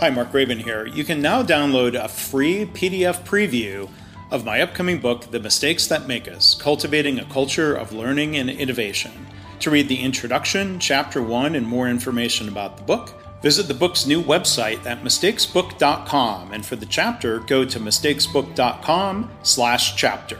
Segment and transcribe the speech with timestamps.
[0.00, 0.86] Hi, Mark Graban here.
[0.86, 3.90] You can now download a free PDF preview
[4.30, 8.48] of my upcoming book, The Mistakes That Make Us Cultivating a Culture of Learning and
[8.48, 9.26] Innovation.
[9.58, 14.06] To read the introduction, chapter 1, and more information about the book, visit the book's
[14.06, 16.52] new website at mistakesbook.com.
[16.52, 20.38] And for the chapter, go to mistakesbook.com slash chapter.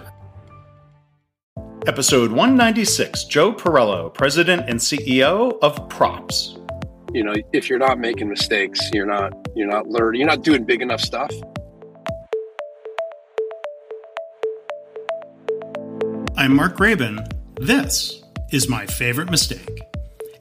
[1.88, 6.57] Episode 196 Joe Perello, President and CEO of Props.
[7.14, 10.64] You know, if you're not making mistakes, you're not you're not learning, you're not doing
[10.64, 11.30] big enough stuff.
[16.36, 17.26] I'm Mark Graban.
[17.56, 19.80] This is my favorite mistake.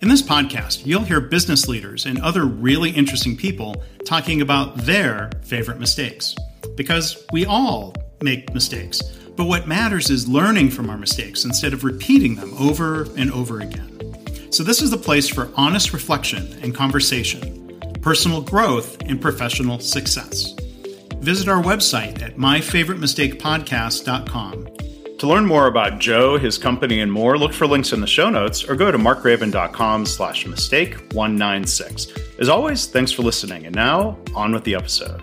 [0.02, 5.30] In this podcast, you'll hear business leaders and other really interesting people talking about their
[5.44, 6.36] favorite mistakes.
[6.76, 9.02] Because we all make mistakes,
[9.38, 13.62] but what matters is learning from our mistakes instead of repeating them over and over
[13.62, 14.07] again.
[14.58, 20.56] So, this is the place for honest reflection and conversation, personal growth, and professional success.
[21.20, 24.68] Visit our website at myfavoritemistakepodcast.com.
[25.20, 28.32] To learn more about Joe, his company, and more, look for links in the show
[28.32, 32.08] notes or go to markgraban.com slash mistake 196.
[32.40, 33.68] As always, thanks for listening.
[33.68, 35.22] And now, on with the episode.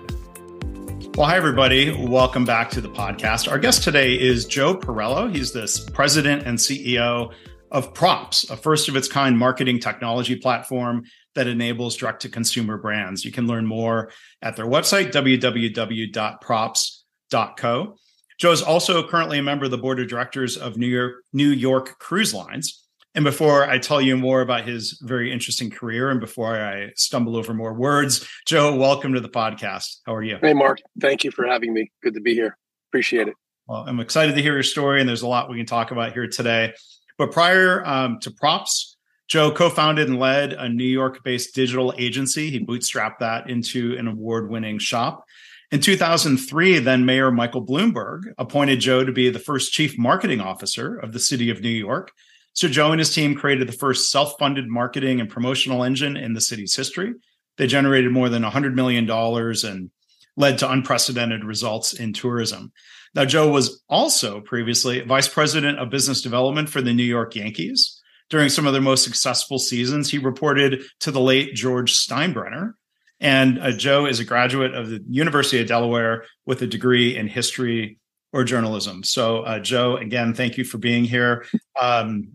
[1.17, 1.91] Well, hi, everybody.
[1.91, 3.51] Welcome back to the podcast.
[3.51, 5.35] Our guest today is Joe Perello.
[5.35, 7.33] He's the president and CEO
[7.75, 11.03] of Props, a first of its kind marketing technology platform
[11.35, 13.25] that enables direct to consumer brands.
[13.25, 17.97] You can learn more at their website, www.props.co.
[18.39, 21.51] Joe is also currently a member of the board of directors of New York, New
[21.51, 22.81] York Cruise Lines.
[23.17, 27.37] And before I tell you more about his very interesting career and before I stumble
[27.37, 29.97] over more words, Joe, welcome to the podcast.
[30.07, 30.39] How are you?
[30.41, 30.79] Hey, Mark.
[31.01, 31.91] Thank you for having me.
[32.05, 32.57] Good to be here.
[32.91, 33.35] Appreciate it.
[33.67, 36.13] Well, I'm excited to hear your story, and there's a lot we can talk about
[36.13, 36.75] here today.
[37.19, 38.97] But prior um, to Props,
[39.29, 42.51] Joe co founded and led a New York based digital agency.
[42.51, 45.25] He bootstrapped that into an award winning shop.
[45.71, 50.97] In 2003, then Mayor Michael Bloomberg appointed Joe to be the first chief marketing officer
[50.97, 52.13] of the city of New York.
[52.53, 56.35] So Joe and his team created the first self funded marketing and promotional engine in
[56.35, 57.15] the city's history.
[57.57, 59.91] They generated more than $100 million and
[60.37, 62.73] led to unprecedented results in tourism.
[63.15, 68.01] Now, Joe was also previously vice president of business development for the New York Yankees.
[68.31, 72.73] During some of their most successful seasons, he reported to the late George Steinbrenner.
[73.21, 77.29] And uh, Joe is a graduate of the University of Delaware with a degree in
[77.29, 77.99] history
[78.33, 79.05] or journalism.
[79.05, 81.47] So, uh, Joe, again, thank you for being here.
[81.81, 82.35] Um,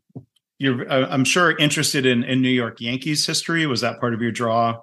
[0.58, 3.66] you're, uh, I'm sure, interested in, in New York Yankees history.
[3.66, 4.82] Was that part of your draw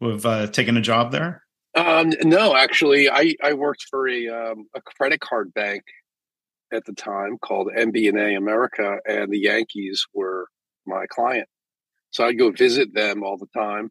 [0.00, 1.43] of uh, taking a job there?
[1.74, 5.82] Um, no, actually, I, I worked for a um, a credit card bank
[6.72, 10.46] at the time called MBNA America, and the Yankees were
[10.86, 11.48] my client.
[12.10, 13.90] So I'd go visit them all the time.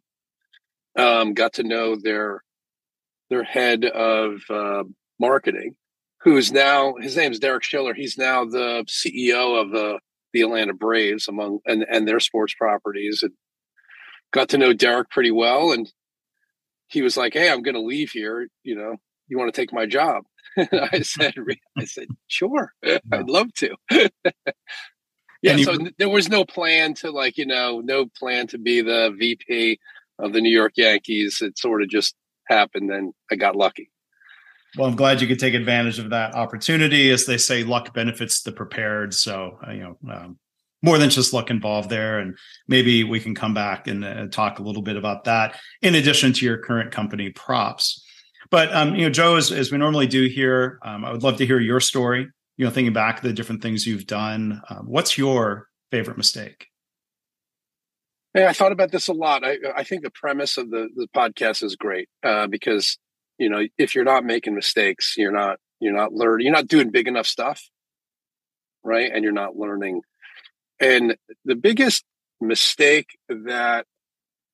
[0.97, 2.43] Um, got to know their
[3.29, 4.83] their head of uh,
[5.19, 5.75] marketing,
[6.21, 7.93] who's now his name's Derek Schiller.
[7.93, 9.99] He's now the CEO of the
[10.31, 13.33] the Atlanta Braves among and and their sports properties, and
[14.31, 15.91] got to know Derek pretty well and
[16.93, 18.47] he was like, "Hey, I'm going to leave here.
[18.63, 18.95] You know,
[19.27, 20.23] you want to take my job?"
[20.57, 21.33] I said,
[21.77, 22.73] "I said, sure,
[23.11, 23.75] I'd love to."
[25.41, 29.13] yeah, so there was no plan to like, you know, no plan to be the
[29.17, 29.79] VP
[30.19, 31.39] of the New York Yankees.
[31.41, 32.15] It sort of just
[32.47, 33.89] happened, and I got lucky.
[34.77, 37.11] Well, I'm glad you could take advantage of that opportunity.
[37.11, 39.13] As they say, luck benefits the prepared.
[39.13, 40.39] So, uh, you know, um,
[40.83, 42.19] more than just luck involved there.
[42.19, 45.95] And maybe we can come back and uh, talk a little bit about that in
[45.95, 48.05] addition to your current company props.
[48.51, 51.37] But, um, you know, Joe, as, as we normally do here, um, I would love
[51.37, 52.27] to hear your story,
[52.57, 54.61] you know, thinking back the different things you've done.
[54.69, 56.67] Um, what's your favorite mistake?
[58.33, 59.45] Hey, I thought about this a lot.
[59.45, 62.97] I, I think the premise of the, the podcast is great uh, because,
[63.37, 66.91] you know, if you're not making mistakes, you're not, you're not learning, you're not doing
[66.91, 67.63] big enough stuff.
[68.83, 69.11] Right.
[69.13, 70.01] And you're not learning
[70.79, 72.03] and the biggest
[72.41, 73.85] mistake that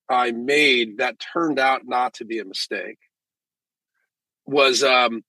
[0.10, 2.98] I made that turned out not to be a mistake
[4.46, 5.24] was um,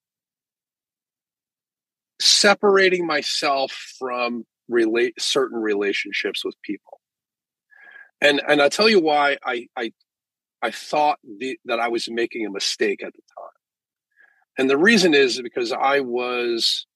[2.20, 7.00] separating myself from relate certain relationships with people.
[8.20, 9.92] And and I'll tell you why I I
[10.62, 13.50] I thought the, that I was making a mistake at the time.
[14.58, 16.87] And the reason is because I was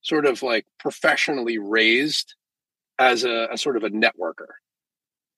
[0.00, 2.34] sort of like professionally raised
[2.98, 4.54] as a, a sort of a networker,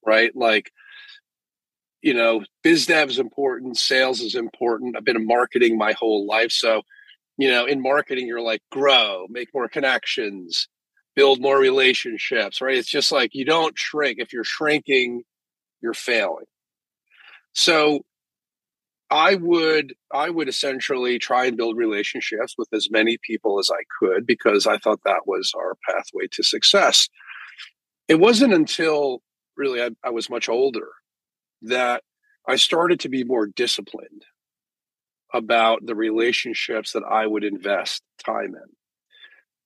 [0.07, 0.35] right?
[0.35, 0.71] Like,
[2.03, 4.97] you know, biz dev is important, sales is important.
[4.97, 6.53] I've been in marketing my whole life.
[6.53, 6.83] So,
[7.37, 10.69] you know, in marketing, you're like, grow, make more connections,
[11.17, 12.77] build more relationships, right?
[12.77, 14.19] It's just like you don't shrink.
[14.21, 15.25] If you're shrinking,
[15.81, 16.47] you're failing.
[17.53, 18.05] So
[19.11, 23.83] I would I would essentially try and build relationships with as many people as I
[23.99, 27.09] could because I thought that was our pathway to success.
[28.09, 29.23] It wasn't until
[29.57, 30.89] really I, I was much older
[31.63, 32.03] that
[32.49, 34.25] I started to be more disciplined
[35.35, 38.77] about the relationships that I would invest time in.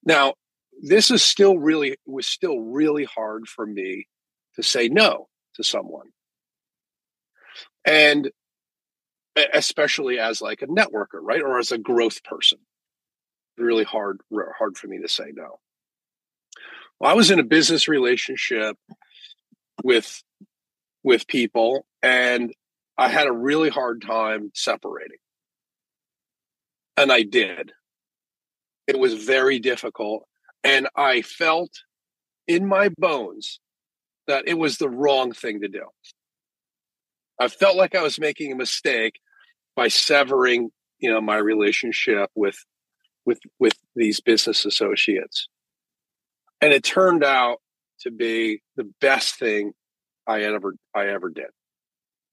[0.03, 0.33] Now,
[0.81, 4.07] this is still really was still really hard for me
[4.55, 6.07] to say no to someone.
[7.85, 8.29] And
[9.53, 11.41] especially as like a networker, right?
[11.41, 12.59] Or as a growth person.
[13.57, 14.19] Really hard
[14.57, 15.59] hard for me to say no.
[17.03, 18.77] Well, I was in a business relationship
[19.83, 20.23] with
[21.03, 22.53] with people and
[22.97, 25.17] I had a really hard time separating.
[26.95, 27.73] And I did.
[28.87, 30.25] It was very difficult.
[30.63, 31.71] And I felt
[32.47, 33.59] in my bones
[34.27, 35.83] that it was the wrong thing to do.
[37.37, 39.19] I felt like I was making a mistake
[39.75, 42.55] by severing, you know, my relationship with
[43.25, 45.49] with with these business associates.
[46.63, 47.57] And it turned out
[48.01, 49.73] to be the best thing
[50.25, 51.47] I ever I ever did.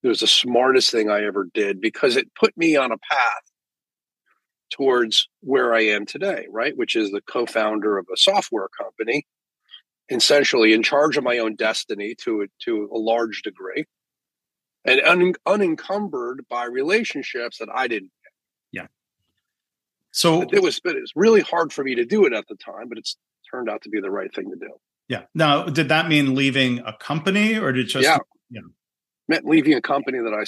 [0.04, 3.42] It was the smartest thing I ever did because it put me on a path
[4.70, 6.76] towards where I am today, right?
[6.76, 9.26] Which is the co-founder of a software company,
[10.10, 13.84] essentially in charge of my own destiny to a, to a large degree,
[14.84, 18.12] and un, unencumbered by relationships that I didn't.
[18.22, 18.32] Have.
[18.70, 18.86] Yeah.
[20.12, 22.88] So it was, it was really hard for me to do it at the time,
[22.88, 23.16] but it's
[23.50, 24.70] turned out to be the right thing to do.
[25.08, 25.22] Yeah.
[25.34, 28.18] Now, did that mean leaving a company, or did just yeah,
[28.50, 28.60] yeah.
[29.28, 30.44] meant leaving a company that I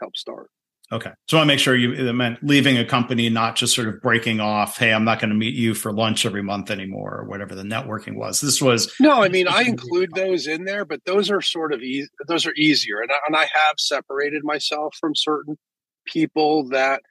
[0.00, 0.50] helped start?
[0.92, 1.10] Okay.
[1.28, 3.88] So I want to make sure you it meant leaving a company, not just sort
[3.88, 4.78] of breaking off.
[4.78, 7.64] Hey, I'm not going to meet you for lunch every month anymore, or whatever the
[7.64, 8.40] networking was.
[8.40, 9.22] This was no.
[9.22, 12.08] I mean, I include those in there, but those are sort of easy.
[12.28, 15.58] Those are easier, and I, and I have separated myself from certain
[16.06, 17.02] people that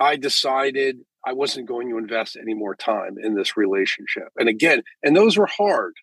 [0.00, 4.28] I decided I wasn't going to invest any more time in this relationship.
[4.36, 5.94] And again, and those were hard.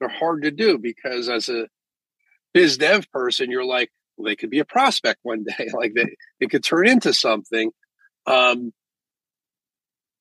[0.00, 1.68] They're hard to do because as a
[2.52, 5.68] biz dev person, you're like, well, they could be a prospect one day.
[5.72, 7.70] like they, it could turn into something.
[8.26, 8.72] Um,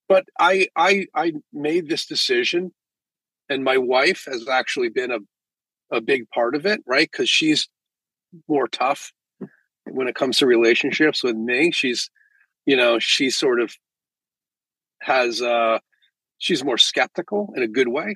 [0.08, 2.72] but I, I, I made this decision,
[3.50, 5.20] and my wife has actually been a,
[5.92, 7.10] a big part of it, right?
[7.12, 7.68] Because she's
[8.48, 9.12] more tough
[9.86, 11.72] when it comes to relationships with me.
[11.72, 12.12] She's,
[12.68, 13.76] you know, she sort of
[15.02, 15.80] has, uh,
[16.38, 18.16] she's more skeptical in a good way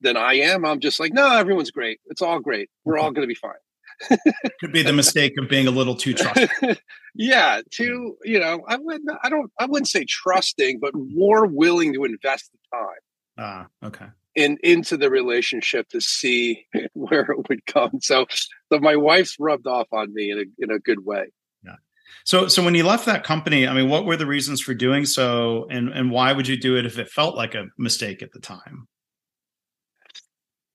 [0.00, 0.64] than I am.
[0.64, 2.00] I'm just like, no, everyone's great.
[2.06, 2.70] It's all great.
[2.84, 3.52] We're all going to be fine.
[4.60, 6.48] Could be the mistake of being a little too trusting.
[7.14, 8.16] yeah, too.
[8.24, 9.10] You know, I wouldn't.
[9.22, 9.50] I don't.
[9.58, 12.96] I wouldn't say trusting, but more willing to invest the time.
[13.38, 14.06] Ah, okay.
[14.34, 18.00] In into the relationship to see where it would come.
[18.00, 21.30] So, so my wife's rubbed off on me in a in a good way.
[22.24, 25.04] So, so when you left that company, I mean, what were the reasons for doing
[25.04, 28.32] so, and and why would you do it if it felt like a mistake at
[28.32, 28.88] the time?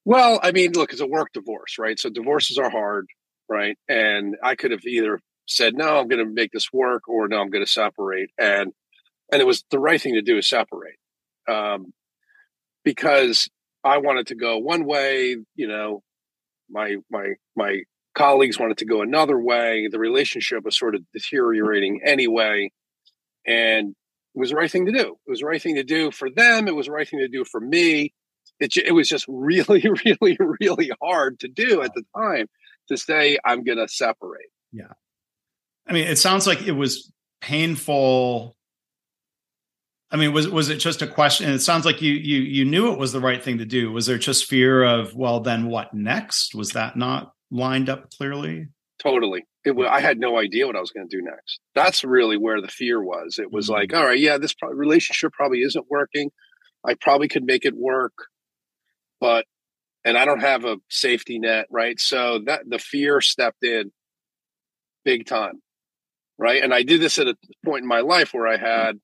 [0.06, 2.00] Well, I mean, look, it's a work divorce, right?
[2.00, 3.08] So divorces are hard,
[3.50, 3.76] right?
[3.90, 7.42] And I could have either said, no, I'm going to make this work or no,
[7.42, 8.30] I'm going to separate.
[8.38, 8.72] And,
[9.32, 10.98] and it was the right thing to do is separate.
[11.48, 11.92] Um,
[12.84, 13.50] because
[13.84, 16.04] I wanted to go one way, you know,
[16.70, 17.82] my, my, my
[18.16, 19.88] colleagues wanted to go another way.
[19.92, 22.72] The relationship was sort of deteriorating anyway.
[23.46, 25.18] And it was the right thing to do.
[25.28, 26.68] It was the right thing to do for them.
[26.68, 28.14] It was the right thing to do for me
[28.60, 32.48] it, it was just really, really, really hard to do at the time
[32.90, 34.50] to say, I'm going to separate.
[34.72, 34.94] Yeah.
[35.88, 38.56] I mean, it sounds like it was painful.
[40.12, 41.50] I mean, was was it just a question?
[41.50, 43.92] It sounds like you you you knew it was the right thing to do.
[43.92, 46.56] Was there just fear of well, then what next?
[46.56, 48.68] Was that not lined up clearly?
[49.02, 49.46] Totally.
[49.66, 51.60] It was, I had no idea what I was going to do next.
[51.74, 53.40] That's really where the fear was.
[53.40, 53.74] It was mm-hmm.
[53.74, 56.32] like, all right, yeah, this pro- relationship probably isn't working.
[56.86, 58.14] I probably could make it work
[59.20, 59.46] but
[60.04, 62.00] and I don't have a safety net, right?
[62.00, 63.92] So that the fear stepped in
[65.04, 65.62] big time,
[66.38, 66.64] right?
[66.64, 67.36] And I did this at a
[67.66, 69.00] point in my life where I had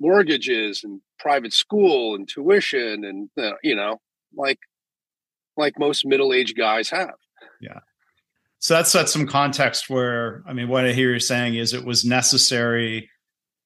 [0.00, 4.00] mortgages and private school and tuition and uh, you know,
[4.36, 4.58] like
[5.56, 7.14] like most middle-aged guys have.
[7.64, 7.80] Yeah.
[8.58, 11.84] So that sets some context where I mean what I hear you saying is it
[11.84, 13.08] was necessary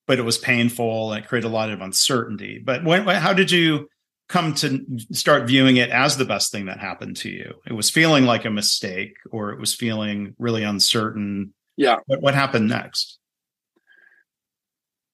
[0.09, 2.61] but it was painful and it created a lot of uncertainty.
[2.65, 3.89] But when, how did you
[4.29, 7.55] come to start viewing it as the best thing that happened to you?
[7.67, 11.53] It was feeling like a mistake or it was feeling really uncertain.
[11.77, 11.99] Yeah.
[12.07, 13.19] What, what happened next?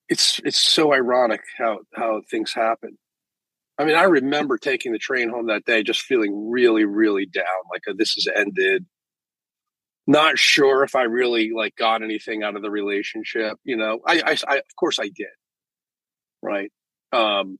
[0.07, 2.97] It's it's so ironic how how things happen.
[3.77, 7.43] I mean, I remember taking the train home that day just feeling really, really down,
[7.71, 8.85] like this has ended.
[10.07, 13.57] not sure if I really like got anything out of the relationship.
[13.63, 15.27] You know, I, I, I of course I did,
[16.41, 16.71] right?
[17.11, 17.57] Um,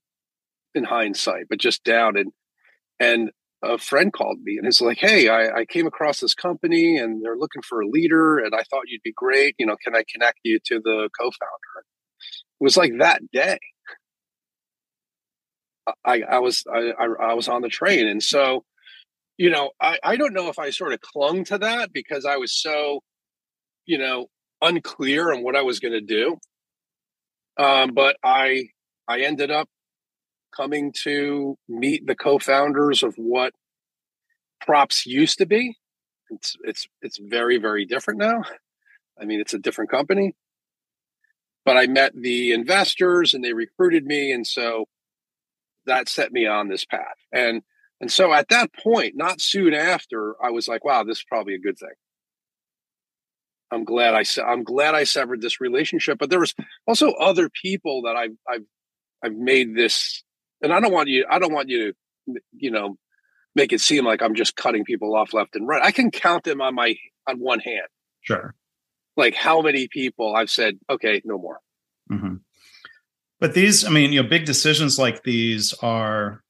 [0.75, 2.31] in hindsight, but just down and
[2.99, 3.31] and
[3.63, 7.23] a friend called me and is like, "Hey, I, I came across this company and
[7.23, 9.55] they're looking for a leader, and I thought you'd be great.
[9.59, 11.85] You know, can I connect you to the co-founder?"
[12.61, 13.59] It was like that day.
[16.03, 18.63] I, I was I, I was on the train, and so
[19.37, 22.37] you know, I, I don't know if I sort of clung to that because I
[22.37, 23.01] was so,
[23.85, 24.27] you know,
[24.61, 26.37] unclear on what I was going to do.
[27.57, 28.69] Um, but I
[29.07, 29.69] I ended up
[30.55, 33.53] coming to meet the co-founders of what
[34.61, 35.75] props used to be.
[36.29, 38.43] It's it's it's very very different now.
[39.19, 40.33] I mean, it's a different company.
[41.65, 44.85] But I met the investors and they recruited me, and so
[45.85, 47.17] that set me on this path.
[47.31, 47.61] And
[48.01, 51.55] and so at that point, not soon after, I was like, wow, this is probably
[51.55, 51.93] a good thing.
[53.71, 56.17] I'm glad I I'm glad I severed this relationship.
[56.19, 56.53] But there was
[56.87, 58.65] also other people that I've I've
[59.23, 60.23] I've made this,
[60.61, 61.93] and I don't want you I don't want you
[62.27, 62.97] to you know
[63.55, 65.81] make it seem like I'm just cutting people off left and right.
[65.81, 66.95] I can count them on my
[67.27, 67.87] on one hand.
[68.21, 68.53] Sure.
[69.17, 71.59] Like how many people I've said, okay, no more.
[72.11, 72.35] Mm-hmm.
[73.45, 76.41] But these, I mean, you know, big decisions like these are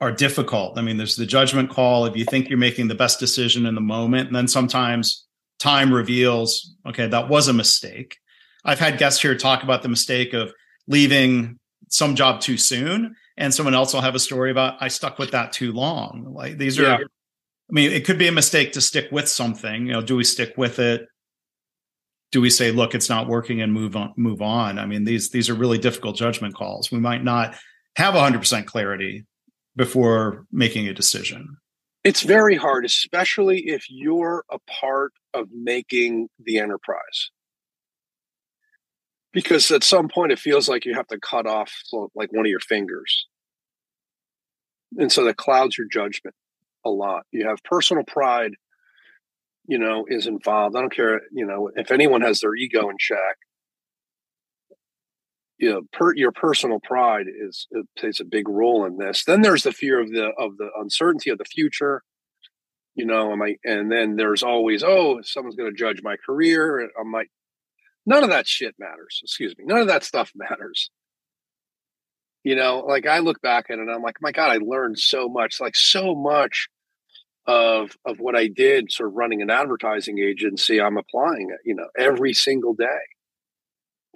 [0.00, 0.76] are difficult.
[0.76, 3.76] I mean, there's the judgment call if you think you're making the best decision in
[3.76, 5.24] the moment, and then sometimes
[5.60, 8.16] time reveals, okay, that was a mistake.
[8.64, 10.52] I've had guests here talk about the mistake of
[10.88, 11.60] leaving
[11.90, 15.30] some job too soon, and someone else will have a story about I stuck with
[15.30, 16.26] that too long.
[16.26, 16.96] Like these are, yeah.
[16.96, 19.86] I mean, it could be a mistake to stick with something.
[19.86, 21.06] You know, do we stick with it?
[22.34, 24.12] Do we say, look, it's not working and move on?
[24.16, 24.78] Move on.
[24.78, 26.90] I mean, these these are really difficult judgment calls.
[26.90, 27.54] We might not
[27.96, 29.24] have 100% clarity
[29.76, 31.56] before making a decision?
[32.02, 37.30] It's very hard, especially if you're a part of making the enterprise.
[39.32, 41.72] Because at some point it feels like you have to cut off
[42.14, 43.26] like one of your fingers.
[44.96, 46.36] And so that clouds your judgment
[46.84, 47.24] a lot.
[47.32, 48.54] You have personal pride,
[49.66, 50.76] you know, is involved.
[50.76, 53.36] I don't care, you know, if anyone has their ego in check,
[55.58, 59.24] you know, per, your personal pride is it plays a big role in this.
[59.24, 62.02] Then there's the fear of the of the uncertainty of the future.
[62.94, 63.56] You know, am I?
[63.64, 66.90] And then there's always, oh, someone's going to judge my career.
[66.98, 67.28] I might.
[68.06, 69.20] None of that shit matters.
[69.22, 69.64] Excuse me.
[69.66, 70.90] None of that stuff matters.
[72.42, 74.98] You know, like I look back at it and I'm like, my God, I learned
[74.98, 75.60] so much.
[75.60, 76.68] Like so much
[77.46, 81.60] of of what I did, sort of running an advertising agency, I'm applying it.
[81.64, 82.86] You know, every single day.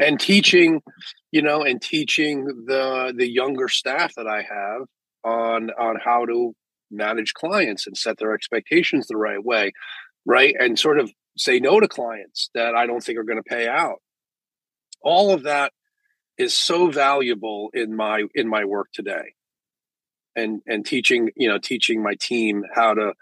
[0.01, 0.81] And teaching
[1.33, 4.83] you know and teaching the the younger staff that i have
[5.25, 6.55] on on how to
[6.91, 9.73] manage clients and set their expectations the right way
[10.29, 10.55] right?
[10.61, 13.67] And sort of say no to clients that i don't think are going to pay
[13.67, 13.97] out.
[15.03, 15.73] All of that
[16.37, 19.35] is so valuable in my in my work today
[20.39, 23.13] and and teaching you know teaching my team how to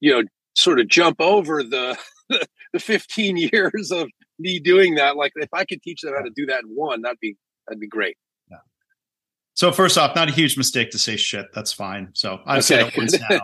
[0.00, 0.22] you know
[0.56, 1.96] sort of jump over the
[2.72, 5.16] the 15 years of me doing that.
[5.16, 7.80] Like if I could teach them how to do that in one, that'd be that'd
[7.80, 8.16] be great.
[8.50, 8.58] Yeah.
[9.54, 11.46] So first off, not a huge mistake to say shit.
[11.54, 12.10] That's fine.
[12.14, 12.60] So I okay.
[12.60, 13.40] said it once now.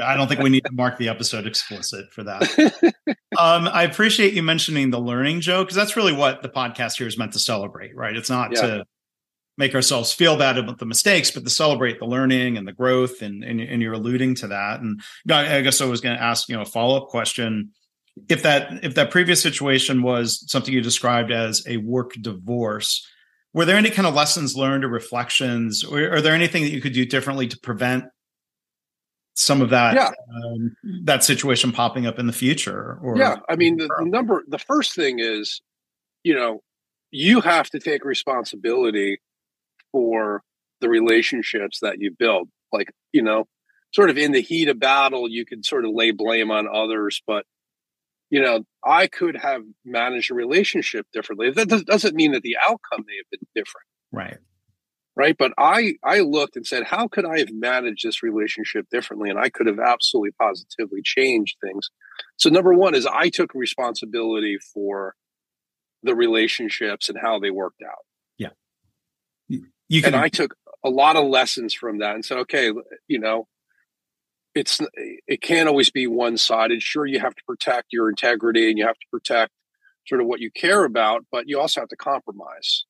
[0.02, 2.42] I don't think we need to mark the episode explicit for that.
[3.38, 7.06] um, I appreciate you mentioning the learning Joe because that's really what the podcast here
[7.06, 8.16] is meant to celebrate, right?
[8.16, 8.60] It's not yeah.
[8.60, 8.84] to
[9.58, 13.22] make ourselves feel bad about the mistakes, but to celebrate the learning and the growth.
[13.22, 14.80] And and, and you're alluding to that.
[14.80, 17.70] And I guess I was going to ask you know a follow up question
[18.28, 23.06] if that if that previous situation was something you described as a work divorce
[23.54, 26.80] were there any kind of lessons learned or reflections or are there anything that you
[26.80, 28.04] could do differently to prevent
[29.34, 30.10] some of that yeah.
[30.44, 34.42] um, that situation popping up in the future or yeah i mean the, the number
[34.46, 35.62] the first thing is
[36.22, 36.62] you know
[37.10, 39.18] you have to take responsibility
[39.92, 40.42] for
[40.80, 43.46] the relationships that you build like you know
[43.94, 47.22] sort of in the heat of battle you can sort of lay blame on others
[47.26, 47.44] but
[48.32, 51.50] you know, I could have managed a relationship differently.
[51.50, 53.86] That doesn't mean that the outcome may have been different.
[54.10, 54.38] Right.
[55.14, 55.36] Right.
[55.38, 59.28] But I, I looked and said, how could I have managed this relationship differently?
[59.28, 61.90] And I could have absolutely positively changed things.
[62.38, 65.14] So, number one is I took responsibility for
[66.02, 68.06] the relationships and how they worked out.
[68.38, 69.58] Yeah.
[69.92, 72.72] You can, and I took a lot of lessons from that and said, okay,
[73.08, 73.48] you know,
[74.54, 74.80] it's
[75.26, 76.82] it can't always be one sided.
[76.82, 79.52] Sure, you have to protect your integrity and you have to protect
[80.06, 82.84] sort of what you care about, but you also have to compromise.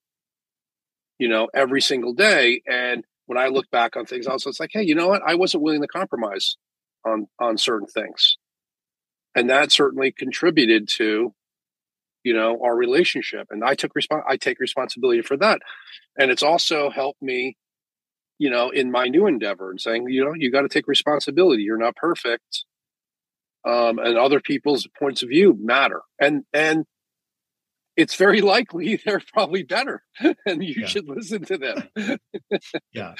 [1.19, 2.63] You know, every single day.
[2.67, 5.23] And when I look back on things, also it's like, hey, you know what?
[5.27, 6.57] I wasn't willing to compromise
[7.07, 8.37] on on certain things.
[9.35, 11.35] and that certainly contributed to
[12.25, 15.61] you know our relationship and i took respons- i take responsibility for that
[16.19, 17.57] and it's also helped me
[18.39, 21.63] you know in my new endeavor and saying you know you got to take responsibility
[21.63, 22.65] you're not perfect
[23.65, 26.85] um, and other people's points of view matter and and
[27.97, 30.03] it's very likely they're probably better
[30.47, 30.87] and you yeah.
[30.87, 32.19] should listen to them
[32.93, 33.15] yeah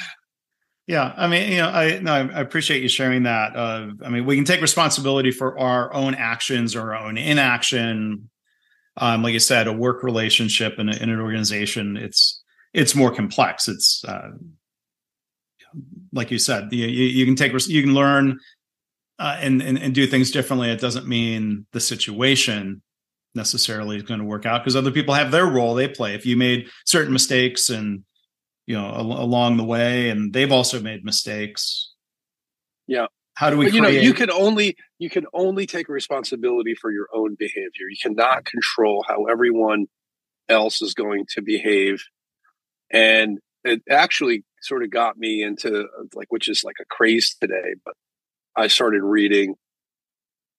[0.89, 3.55] yeah, I mean, you know, I no, I appreciate you sharing that.
[3.55, 8.29] Uh, I mean, we can take responsibility for our own actions or our own inaction.
[8.97, 12.43] Um, like I said, a work relationship in, a, in an organization, it's
[12.75, 13.69] it's more complex.
[13.69, 14.33] It's uh,
[16.13, 18.39] like you said, you, you, can take you can learn
[19.19, 20.71] uh, and, and and do things differently.
[20.71, 22.83] It doesn't mean the situation
[23.35, 26.15] necessarily is going to work out because other people have their role they play.
[26.15, 28.05] If you made certain mistakes and
[28.67, 31.93] you know al- along the way and they've also made mistakes
[32.87, 36.75] yeah how do we but, you know you can only you can only take responsibility
[36.75, 39.87] for your own behavior you cannot control how everyone
[40.49, 42.03] else is going to behave
[42.91, 47.75] and it actually sort of got me into like which is like a craze today
[47.85, 47.95] but
[48.57, 49.55] i started reading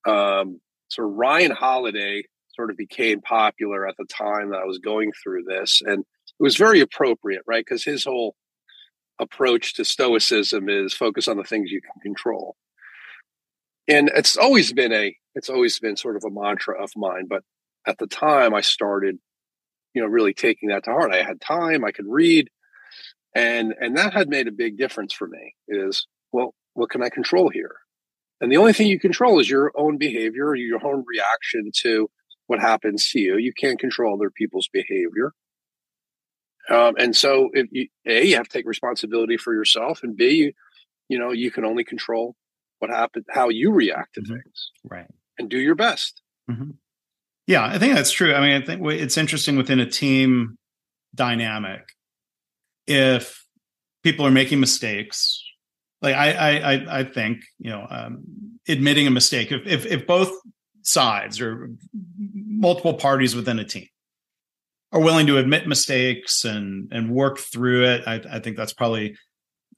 [0.07, 2.23] um so ryan holiday
[2.55, 6.05] sort of became popular at the time that i was going through this and
[6.39, 7.63] it was very appropriate, right?
[7.63, 8.35] Because his whole
[9.19, 12.55] approach to stoicism is focus on the things you can control.
[13.87, 17.43] And it's always been a it's always been sort of a mantra of mine, but
[17.87, 19.17] at the time I started,
[19.93, 21.13] you know, really taking that to heart.
[21.13, 22.49] I had time, I could read,
[23.35, 25.55] and and that had made a big difference for me.
[25.67, 27.75] Is well, what can I control here?
[28.41, 32.09] And the only thing you control is your own behavior, your own reaction to
[32.47, 33.37] what happens to you.
[33.37, 35.31] You can't control other people's behavior.
[36.69, 40.29] Um, and so, if you, a, you have to take responsibility for yourself, and b,
[40.29, 40.53] you,
[41.09, 42.35] you know, you can only control
[42.83, 44.33] what happened, how you react to mm-hmm.
[44.33, 45.07] things, right,
[45.39, 46.21] and do your best.
[46.51, 46.71] Mm-hmm.
[47.47, 48.33] Yeah, I think that's true.
[48.33, 50.57] I mean, I think it's interesting within a team
[51.15, 51.81] dynamic
[52.85, 53.45] if
[54.03, 55.41] people are making mistakes.
[56.01, 58.23] Like I, I, I think you know, um,
[58.67, 59.53] admitting a mistake.
[59.53, 60.33] If, if if both
[60.81, 61.69] sides or
[62.33, 63.87] multiple parties within a team
[64.91, 68.03] are willing to admit mistakes and and work through it.
[68.05, 69.15] I, I think that's probably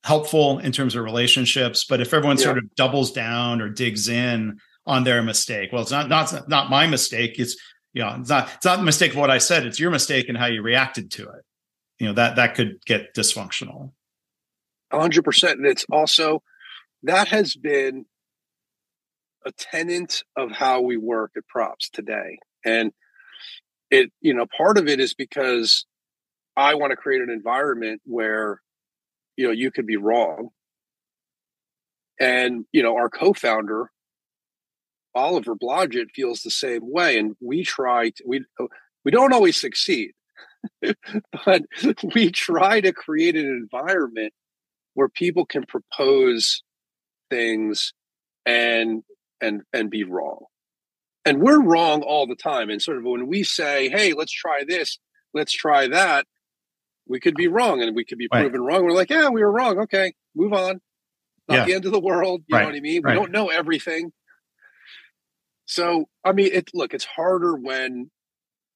[0.05, 1.83] helpful in terms of relationships.
[1.83, 2.43] But if everyone yeah.
[2.43, 6.69] sort of doubles down or digs in on their mistake, well, it's not not not
[6.69, 7.39] my mistake.
[7.39, 7.57] It's
[7.93, 9.65] you know, it's not it's not the mistake of what I said.
[9.65, 11.43] It's your mistake and how you reacted to it.
[11.99, 13.91] You know that that could get dysfunctional.
[14.91, 16.43] hundred percent, and it's also
[17.03, 18.05] that has been
[19.45, 22.91] a tenant of how we work at props today, and
[23.89, 25.85] it you know part of it is because
[26.57, 28.61] i want to create an environment where
[29.37, 30.49] you know you could be wrong.
[32.19, 33.91] And you know our co-founder
[35.13, 38.43] oliver blodgett feels the same way and we try to, we
[39.05, 40.11] we don't always succeed
[41.45, 41.61] but
[42.13, 44.33] we try to create an environment
[44.93, 46.63] where people can propose
[47.29, 47.93] things
[48.45, 49.03] and
[49.41, 50.45] and and be wrong.
[51.25, 54.63] And we're wrong all the time and sort of when we say hey let's try
[54.67, 54.99] this
[55.33, 56.25] let's try that
[57.07, 58.73] we could be wrong and we could be proven right.
[58.75, 58.85] wrong.
[58.85, 59.79] We're like yeah we were wrong.
[59.79, 60.81] Okay move on.
[61.47, 61.65] Not yeah.
[61.65, 62.41] the end of the world.
[62.47, 62.63] You right.
[62.63, 63.01] know what i mean?
[63.05, 64.11] We don't know everything.
[65.65, 68.11] So i mean it look it's harder when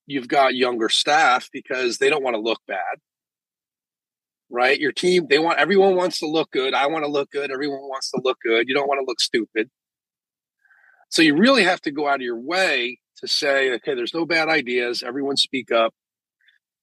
[0.06, 2.98] you've got younger staff because they don't want to look bad.
[4.50, 4.80] Right?
[4.80, 6.74] Your team they want everyone wants to look good.
[6.74, 7.52] I want to look good.
[7.52, 8.68] Everyone wants to look good.
[8.68, 9.70] You don't want to look stupid.
[11.10, 14.26] So you really have to go out of your way to say, okay, there's no
[14.26, 15.04] bad ideas.
[15.04, 15.94] Everyone speak up.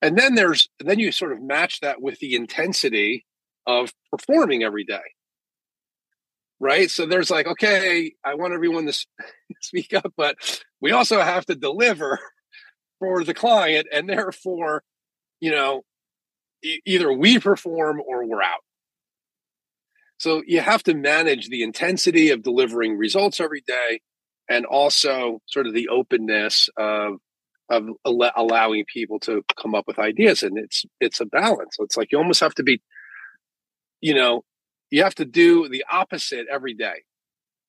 [0.06, 3.26] And then there's, then you sort of match that with the intensity
[3.66, 5.02] of performing every day.
[6.60, 6.88] Right.
[6.88, 8.92] So there's like, okay, I want everyone to
[9.60, 10.36] speak up, but
[10.80, 12.20] we also have to deliver
[13.00, 13.88] for the client.
[13.92, 14.84] And therefore,
[15.40, 15.82] you know,
[16.62, 18.60] either we perform or we're out.
[20.18, 24.02] So you have to manage the intensity of delivering results every day
[24.48, 27.14] and also sort of the openness of
[27.68, 32.12] of allowing people to come up with ideas and it's it's a balance it's like
[32.12, 32.80] you almost have to be
[34.00, 34.44] you know
[34.90, 37.02] you have to do the opposite every day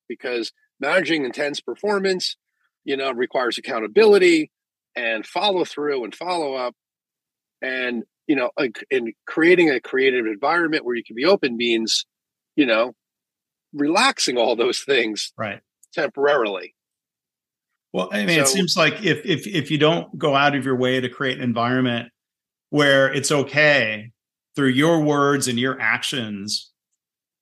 [0.08, 2.36] because managing intense performance
[2.84, 4.50] you know requires accountability
[4.94, 6.74] and follow through and follow up
[7.60, 8.50] and you know
[8.90, 12.06] in creating a creative environment where you can be open means
[12.54, 12.94] you know
[13.72, 15.60] relaxing all those things right
[15.92, 16.74] temporarily.
[17.92, 20.64] Well, I mean, so, it seems like if if if you don't go out of
[20.64, 22.10] your way to create an environment
[22.70, 24.10] where it's okay
[24.54, 26.70] through your words and your actions,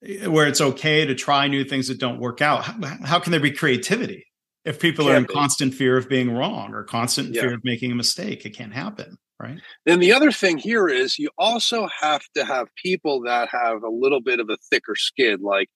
[0.05, 3.31] eh, where it's okay to try new things that don't work out, how, how can
[3.31, 4.27] there be creativity?
[4.67, 5.33] if people are in be.
[5.33, 7.41] constant fear of being wrong or constant yeah.
[7.41, 11.17] fear of making a mistake it can't happen right then the other thing here is
[11.17, 15.39] you also have to have people that have a little bit of a thicker skin
[15.41, 15.69] like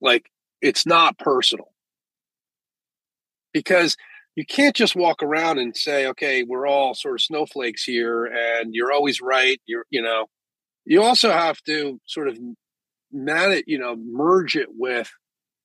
[0.00, 0.30] like
[0.62, 1.68] it's not personal
[3.54, 3.96] because
[4.36, 8.74] you can't just walk around and say okay we're all sort of snowflakes here and
[8.74, 10.26] you're always right you're you know.
[10.86, 12.38] You also have to sort of
[13.10, 15.10] manage you know merge it with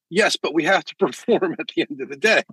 [0.09, 2.43] yes but we have to perform at the end of the day.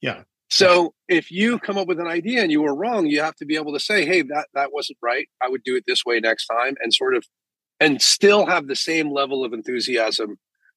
[0.00, 0.22] Yeah.
[0.50, 3.46] So if you come up with an idea and you were wrong you have to
[3.46, 5.28] be able to say hey that that wasn't right.
[5.42, 7.24] I would do it this way next time and sort of
[7.80, 10.36] and still have the same level of enthusiasm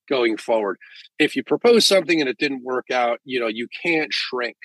[0.10, 0.78] going forward
[1.20, 4.58] if you propose something and it didn't work out you know you can't shrink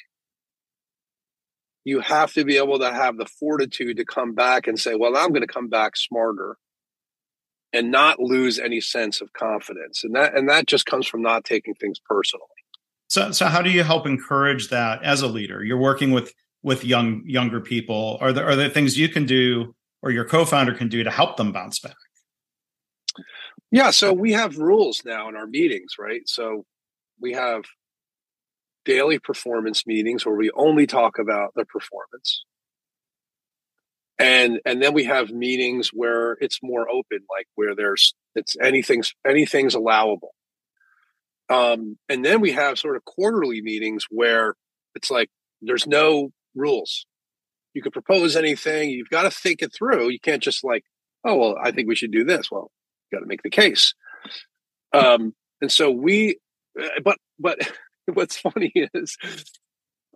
[1.84, 5.16] you have to be able to have the fortitude to come back and say, well,
[5.16, 6.56] I'm going to come back smarter
[7.72, 10.04] and not lose any sense of confidence.
[10.04, 12.46] And that and that just comes from not taking things personally.
[13.08, 15.64] So so how do you help encourage that as a leader?
[15.64, 18.18] You're working with with young younger people.
[18.20, 21.36] Are there are there things you can do or your co-founder can do to help
[21.36, 21.96] them bounce back?
[23.72, 26.28] Yeah, so we have rules now in our meetings, right?
[26.28, 26.66] So
[27.20, 27.64] we have
[28.84, 32.44] daily performance meetings where we only talk about the performance.
[34.18, 39.12] And and then we have meetings where it's more open like where there's it's anything's
[39.26, 40.34] anything's allowable.
[41.48, 44.54] Um and then we have sort of quarterly meetings where
[44.94, 45.28] it's like
[45.60, 47.06] there's no rules.
[47.74, 50.84] You can propose anything you've got to think it through you can't just like
[51.24, 52.50] oh well i think we should do this.
[52.50, 52.70] Well
[53.12, 53.94] got to make the case
[54.92, 56.38] um and so we
[56.80, 57.58] uh, but but
[58.12, 59.16] what's funny is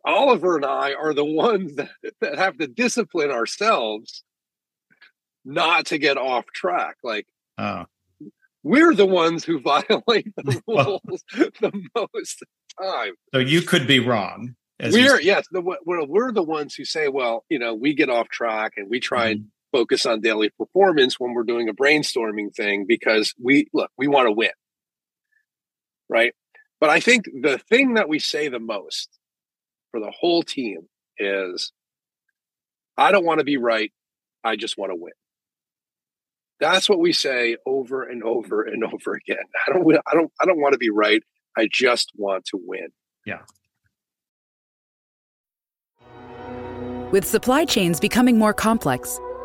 [0.05, 4.23] Oliver and I are the ones that, that have to discipline ourselves
[5.45, 6.97] not to get off track.
[7.03, 7.27] Like,
[7.59, 7.87] oh.
[8.63, 11.25] we're the ones who violate the rules
[11.61, 12.45] the most
[12.81, 13.15] time.
[13.35, 14.55] So you could be wrong.
[14.79, 18.29] We're yes, the, we're, we're the ones who say, well, you know, we get off
[18.29, 19.43] track and we try mm-hmm.
[19.43, 24.09] and focus on daily performance when we're doing a brainstorming thing because we look, we
[24.09, 24.51] want to win,
[26.09, 26.33] right?
[26.81, 29.11] But I think the thing that we say the most
[29.91, 31.73] for the whole team is
[32.97, 33.93] I don't want to be right.
[34.43, 35.13] I just want to win.
[36.59, 39.45] That's what we say over and over and over again.
[39.69, 41.23] I don't I don't I don't want to be right.
[41.55, 42.89] I just want to win.
[43.27, 43.41] Yeah.
[47.11, 49.21] With supply chains becoming more complex,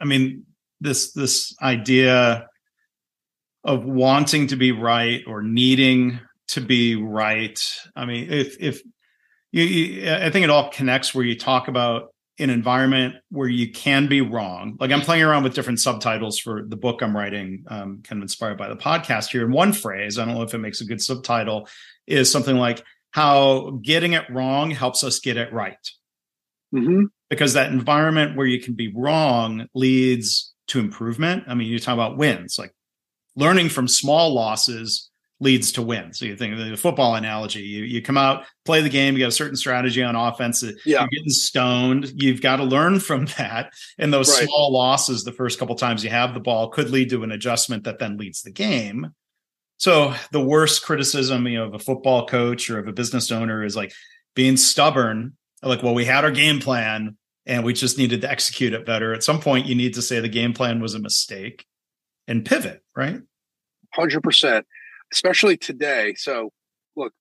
[0.00, 0.44] I mean,
[0.80, 2.48] this this idea
[3.64, 7.60] of wanting to be right or needing to be right.
[7.94, 8.82] I mean, if if
[9.52, 13.72] you, you, I think it all connects where you talk about an environment where you
[13.72, 14.76] can be wrong.
[14.78, 18.22] Like I'm playing around with different subtitles for the book I'm writing, um, kind of
[18.22, 19.44] inspired by the podcast here.
[19.44, 21.68] And one phrase, I don't know if it makes a good subtitle,
[22.06, 25.90] is something like how getting it wrong helps us get it right.
[26.74, 27.04] Mm-hmm.
[27.28, 31.44] Because that environment where you can be wrong leads to improvement.
[31.48, 32.74] I mean, you talk about wins, like
[33.34, 36.18] learning from small losses leads to wins.
[36.18, 39.20] So you think of the football analogy, you you come out, play the game, you
[39.20, 41.00] got a certain strategy on offense, yeah.
[41.00, 42.12] you're getting stoned.
[42.14, 43.72] You've got to learn from that.
[43.98, 44.46] And those right.
[44.46, 47.84] small losses the first couple times you have the ball could lead to an adjustment
[47.84, 49.12] that then leads the game.
[49.78, 53.62] So the worst criticism, you know, of a football coach or of a business owner
[53.62, 53.92] is like
[54.34, 55.36] being stubborn.
[55.62, 57.16] Like, well, we had our game plan
[57.46, 59.14] and we just needed to execute it better.
[59.14, 61.66] At some point, you need to say the game plan was a mistake
[62.28, 63.20] and pivot, right?
[63.92, 64.66] Hundred percent
[65.12, 66.14] especially today.
[66.16, 66.52] So,
[66.96, 67.12] look,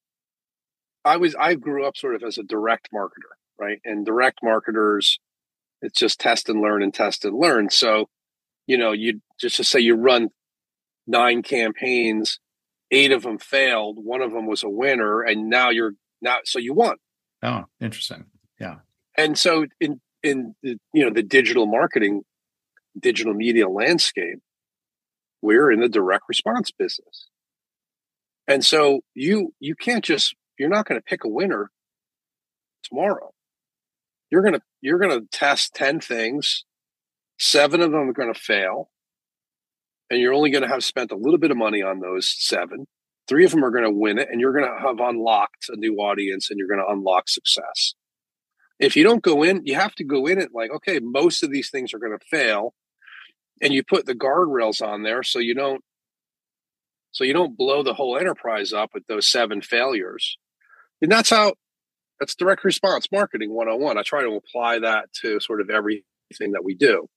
[1.04, 3.80] I was I grew up sort of as a direct marketer, right?
[3.86, 5.20] And direct marketers,
[5.82, 7.70] it's just test and learn and test and learn.
[7.70, 8.10] So,
[8.68, 10.30] you know, you just to say you run
[11.08, 12.40] nine campaigns,
[12.92, 16.60] eight of them failed, one of them was a winner, and now you're now so
[16.60, 16.98] you won.
[17.46, 18.26] Oh, interesting.
[18.60, 18.78] Yeah.
[19.18, 22.24] And so in in the, you know the digital marketing,
[23.00, 24.40] digital media landscape,
[25.42, 27.28] we're in the direct response business.
[28.48, 31.70] And so you you can't just you're not going to pick a winner
[32.84, 33.32] tomorrow.
[34.32, 36.66] You're going to you're going to test 10 things.
[37.38, 38.90] 7 of them are going to fail.
[40.10, 42.86] And you're only going to have spent a little bit of money on those 7
[43.28, 45.76] Three of them are going to win it, and you're going to have unlocked a
[45.76, 47.96] new audience and you're going to unlock success.
[48.80, 51.52] If you don't go in, you have to go in it like, okay, most of
[51.52, 52.74] these things are going to fail.
[53.62, 55.82] And you put the guardrails on there so you don't
[57.12, 60.38] so you don't blow the whole enterprise up with those seven failures.
[61.02, 61.54] And that's how
[62.20, 63.98] that's direct response marketing 101.
[63.98, 66.04] I try to apply that to sort of everything
[66.52, 67.08] that we do.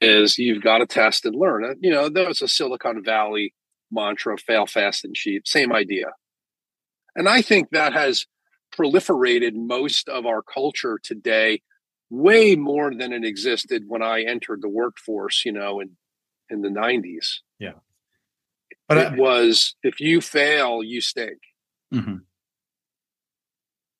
[0.00, 1.76] Is you've got to test and learn.
[1.80, 3.54] You know, there's a Silicon Valley
[3.90, 6.06] mantra fail fast and cheap same idea.
[7.16, 8.26] And i think that has
[8.76, 11.62] proliferated most of our culture today
[12.10, 15.96] way more than it existed when i entered the workforce you know in
[16.50, 17.72] in the 90s yeah.
[18.88, 21.38] But it I, was if you fail you stink.
[21.92, 22.16] Mm-hmm.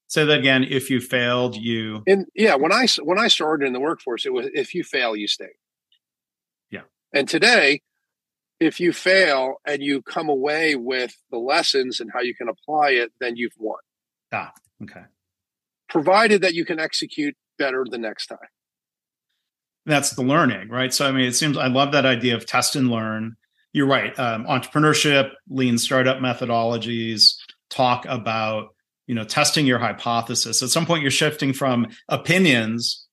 [0.09, 3.73] say that again if you failed you and yeah when i when i started in
[3.73, 5.53] the workforce it was if you fail you stink.
[6.71, 6.83] Yeah.
[7.15, 7.81] And today
[8.61, 12.91] if you fail and you come away with the lessons and how you can apply
[12.91, 13.79] it, then you've won.
[14.33, 15.03] Ah, okay.
[15.89, 18.39] Provided that you can execute better the next time.
[19.87, 20.93] That's the learning, right?
[20.93, 23.37] So, I mean, it seems I love that idea of test and learn.
[23.73, 24.17] You're right.
[24.19, 27.37] Um, entrepreneurship, lean startup methodologies
[27.71, 28.75] talk about
[29.07, 30.63] you know testing your hypothesis.
[30.63, 33.07] At some point, you're shifting from opinions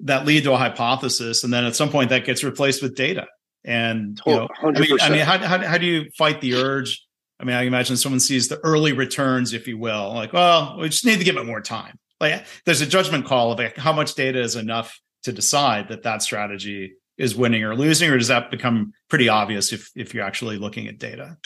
[0.00, 3.26] that lead to a hypothesis, and then at some point that gets replaced with data
[3.64, 6.54] and you oh, know, I mean, I mean, how, how, how do you fight the
[6.54, 7.04] urge?
[7.38, 10.88] I mean, I imagine someone sees the early returns, if you will, like, well, we
[10.88, 11.98] just need to give it more time.
[12.20, 16.02] Like, there's a judgment call of like, how much data is enough to decide that
[16.02, 20.24] that strategy is winning or losing, or does that become pretty obvious if if you're
[20.24, 21.36] actually looking at data?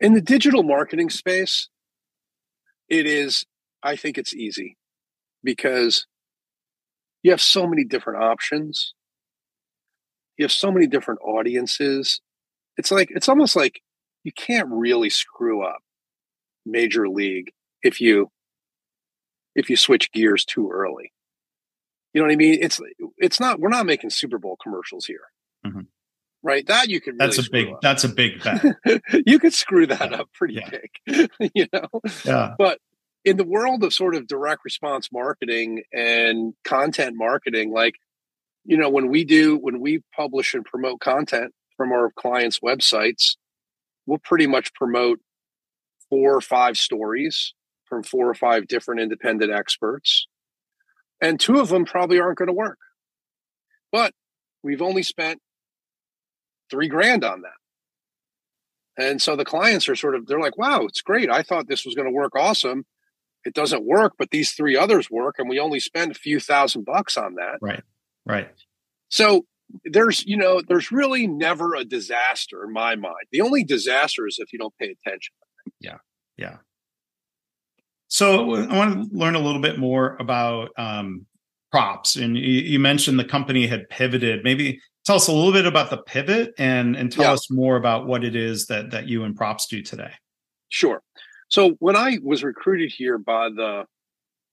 [0.00, 1.68] In the digital marketing space,
[2.88, 3.44] it is.
[3.82, 4.76] I think it's easy
[5.42, 6.06] because
[7.22, 8.94] you have so many different options
[10.36, 12.20] you have so many different audiences.
[12.76, 13.80] It's like it's almost like
[14.24, 15.78] you can't really screw up
[16.66, 18.30] major league if you
[19.54, 21.12] if you switch gears too early.
[22.12, 22.58] You know what I mean?
[22.60, 22.80] It's
[23.18, 25.22] it's not we're not making Super Bowl commercials here.
[25.66, 25.80] Mm-hmm.
[26.42, 26.66] Right?
[26.66, 27.80] That you could really That's a big up.
[27.80, 28.64] that's a big bet.
[29.26, 30.18] you could screw that yeah.
[30.18, 30.70] up pretty yeah.
[30.70, 31.30] big.
[31.54, 31.88] you know?
[32.24, 32.54] Yeah.
[32.58, 32.78] But
[33.24, 37.94] in the world of sort of direct response marketing and content marketing, like
[38.64, 43.36] you know when we do when we publish and promote content from our clients websites
[44.06, 45.20] we'll pretty much promote
[46.08, 50.26] four or five stories from four or five different independent experts.
[51.20, 52.78] And two of them probably aren't going to work.
[53.92, 54.12] But
[54.62, 55.40] we've only spent
[56.70, 57.50] three grand on that.
[58.96, 61.30] And so the clients are sort of they're like wow it's great.
[61.30, 62.84] I thought this was going to work awesome.
[63.44, 66.84] It doesn't work but these three others work and we only spend a few thousand
[66.84, 67.58] bucks on that.
[67.60, 67.82] Right
[68.26, 68.48] Right.
[69.08, 69.44] So
[69.84, 73.26] there's, you know, there's really never a disaster in my mind.
[73.32, 75.34] The only disaster is if you don't pay attention.
[75.80, 75.98] Yeah.
[76.36, 76.56] Yeah.
[78.08, 81.26] So I want to learn a little bit more about um,
[81.72, 82.16] props.
[82.16, 84.44] And you, you, mentioned the company had pivoted.
[84.44, 87.32] Maybe tell us a little bit about the pivot and and tell yeah.
[87.32, 90.12] us more about what it is that that you and props do today.
[90.68, 91.02] Sure.
[91.48, 93.84] So when I was recruited here by the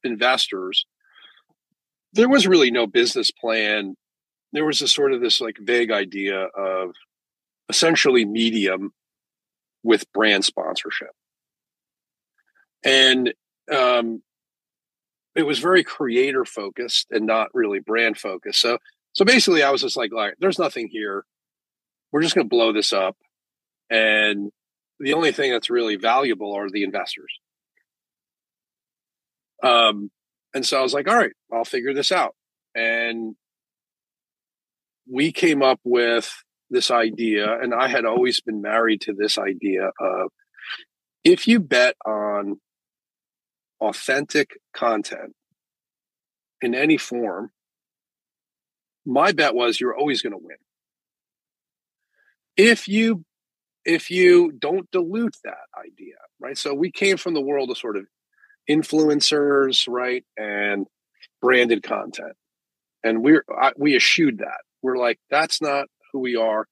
[0.03, 0.85] investors,
[2.13, 3.95] there was really no business plan.
[4.53, 6.91] There was a sort of this like vague idea of
[7.69, 8.91] essentially medium
[9.83, 11.11] with brand sponsorship.
[12.83, 13.33] And
[13.71, 14.21] um,
[15.35, 18.59] it was very creator focused and not really brand focused.
[18.59, 18.77] So,
[19.13, 21.25] so basically, I was just like, like, there's nothing here.
[22.11, 23.15] We're just going to blow this up,
[23.89, 24.51] and
[24.99, 27.31] the only thing that's really valuable are the investors.
[29.63, 30.11] Um,
[30.53, 32.35] and so I was like, all right, I'll figure this out.
[32.75, 33.35] And
[35.09, 36.31] we came up with
[36.69, 40.31] this idea, and I had always been married to this idea of
[41.23, 42.59] if you bet on
[43.79, 45.33] authentic content
[46.61, 47.51] in any form,
[49.05, 50.57] my bet was you're always going to win.
[52.55, 53.25] If you
[53.83, 56.57] if you don't dilute that idea, right?
[56.57, 58.05] So we came from the world of sort of
[58.69, 60.87] influencers, right, and
[61.41, 62.33] branded content.
[63.03, 64.61] And we're I, we eschewed that.
[64.81, 66.67] We're like, that's not who we are.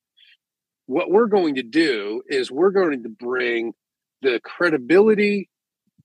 [0.86, 3.74] What we're going to do is we're going to bring
[4.22, 5.50] the credibility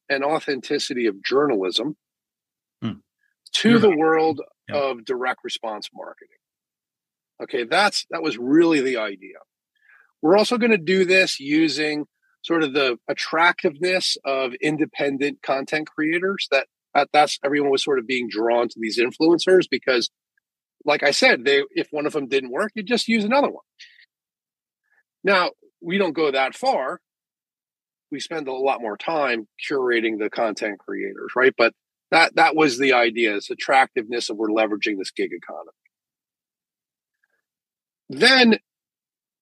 [0.08, 1.96] and authenticity of journalism
[2.82, 2.92] hmm.
[3.54, 4.76] to You're the world yeah.
[4.76, 6.28] of direct response marketing.
[7.42, 9.38] Okay, that's that was really the idea.
[10.22, 12.06] We're also going to do this using
[12.44, 18.06] sort of the attractiveness of independent content creators that, that that's everyone was sort of
[18.06, 20.10] being drawn to these influencers because
[20.84, 23.64] like I said, they if one of them didn't work, you just use another one.
[25.24, 25.50] Now,
[25.82, 27.00] we don't go that far.
[28.10, 31.54] we spend a lot more time curating the content creators, right?
[31.56, 31.74] But
[32.10, 35.72] that that was the idea: is attractiveness of we're leveraging this gig economy.
[38.10, 38.58] Then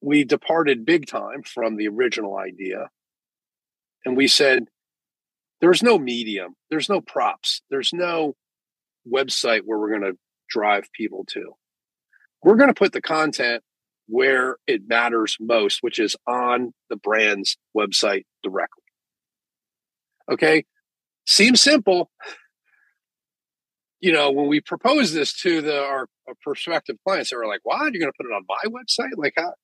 [0.03, 2.91] we departed big time from the original idea,
[4.05, 4.67] and we said,
[5.61, 8.35] "There's no medium, there's no props, there's no
[9.11, 11.55] website where we're going to drive people to.
[12.43, 13.63] We're going to put the content
[14.07, 18.83] where it matters most, which is on the brand's website directly.
[20.31, 20.65] Okay.
[21.27, 22.11] Seems simple.
[24.01, 27.61] You know, when we proposed this to the our, our prospective clients, they were like,
[27.63, 27.93] "What?
[27.93, 29.11] You're going to put it on my website?
[29.17, 29.55] Like, how?"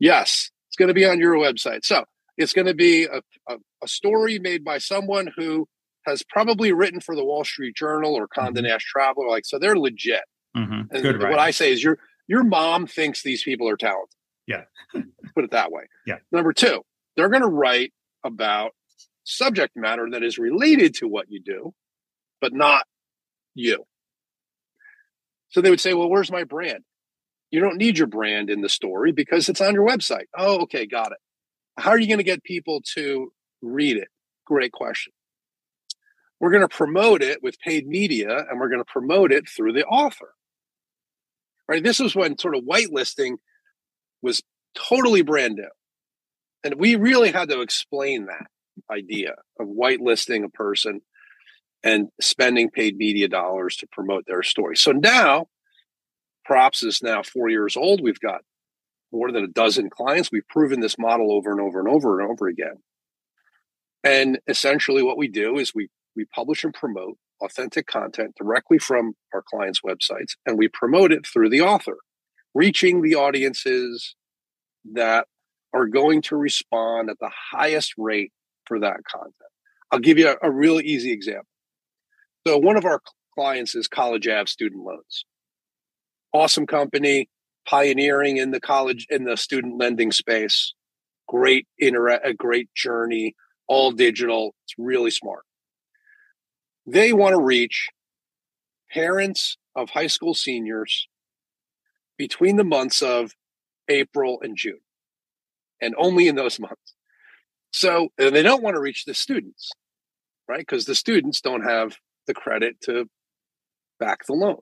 [0.00, 1.84] Yes, it's going to be on your website.
[1.84, 2.04] So
[2.36, 5.68] it's going to be a, a, a story made by someone who
[6.06, 8.66] has probably written for the Wall Street Journal or Condé mm-hmm.
[8.66, 9.28] Nast Traveler.
[9.28, 10.22] Like, so they're legit.
[10.56, 10.94] Mm-hmm.
[10.94, 14.16] And Good, what I say is, your your mom thinks these people are talented.
[14.46, 14.64] Yeah,
[15.34, 15.84] put it that way.
[16.06, 16.16] Yeah.
[16.32, 16.82] Number two,
[17.16, 17.92] they're going to write
[18.24, 18.72] about
[19.24, 21.72] subject matter that is related to what you do,
[22.40, 22.84] but not
[23.54, 23.84] you.
[25.50, 26.82] So they would say, "Well, where's my brand?"
[27.50, 30.26] You don't need your brand in the story because it's on your website.
[30.36, 31.18] Oh, okay, got it.
[31.78, 33.32] How are you going to get people to
[33.62, 34.08] read it?
[34.46, 35.12] Great question.
[36.38, 39.72] We're going to promote it with paid media and we're going to promote it through
[39.72, 40.32] the author.
[41.68, 41.82] Right?
[41.82, 43.36] This was when sort of whitelisting
[44.22, 44.42] was
[44.74, 45.68] totally brand new.
[46.64, 48.46] And we really had to explain that
[48.90, 51.00] idea of whitelisting a person
[51.82, 54.76] and spending paid media dollars to promote their story.
[54.76, 55.46] So now,
[56.44, 58.02] Props is now four years old.
[58.02, 58.40] We've got
[59.12, 60.30] more than a dozen clients.
[60.32, 62.76] We've proven this model over and over and over and over again.
[64.02, 69.14] And essentially, what we do is we we publish and promote authentic content directly from
[69.32, 71.96] our clients' websites, and we promote it through the author,
[72.54, 74.14] reaching the audiences
[74.92, 75.26] that
[75.72, 78.32] are going to respond at the highest rate
[78.66, 79.34] for that content.
[79.92, 81.46] I'll give you a, a really easy example.
[82.46, 83.00] So, one of our
[83.34, 85.24] clients is College Ave Student Loans.
[86.32, 87.28] Awesome company,
[87.66, 90.74] pioneering in the college in the student lending space.
[91.28, 93.34] Great inter a great journey,
[93.68, 94.54] all digital.
[94.64, 95.44] It's really smart.
[96.86, 97.88] They want to reach
[98.90, 101.06] parents of high school seniors
[102.18, 103.32] between the months of
[103.88, 104.80] April and June,
[105.80, 106.94] and only in those months.
[107.72, 109.70] So they don't want to reach the students,
[110.48, 110.58] right?
[110.58, 113.08] Because the students don't have the credit to
[114.00, 114.58] back the loan.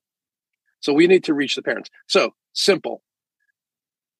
[0.81, 1.91] So we need to reach the parents.
[2.07, 3.03] So simple.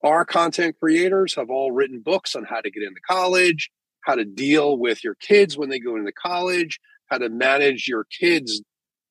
[0.03, 3.71] Our content creators have all written books on how to get into college,
[4.05, 8.05] how to deal with your kids when they go into college, how to manage your
[8.05, 8.63] kids'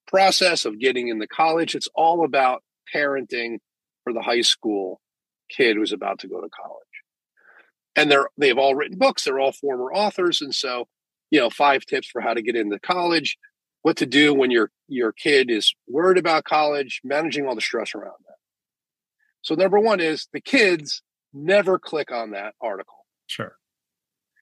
[0.07, 1.75] process of getting into college.
[1.75, 3.57] It's all about parenting
[4.03, 5.01] for the high school
[5.49, 6.83] kid who's about to go to college.
[7.95, 9.23] And they're they've all written books.
[9.23, 10.87] They're all former authors, and so
[11.31, 13.37] you know five tips for how to get into college,
[13.87, 17.95] what to do when your your kid is worried about college, managing all the stress
[17.95, 18.35] around that.
[19.43, 21.01] So number one is the kids
[21.33, 23.05] never click on that article.
[23.27, 23.55] Sure.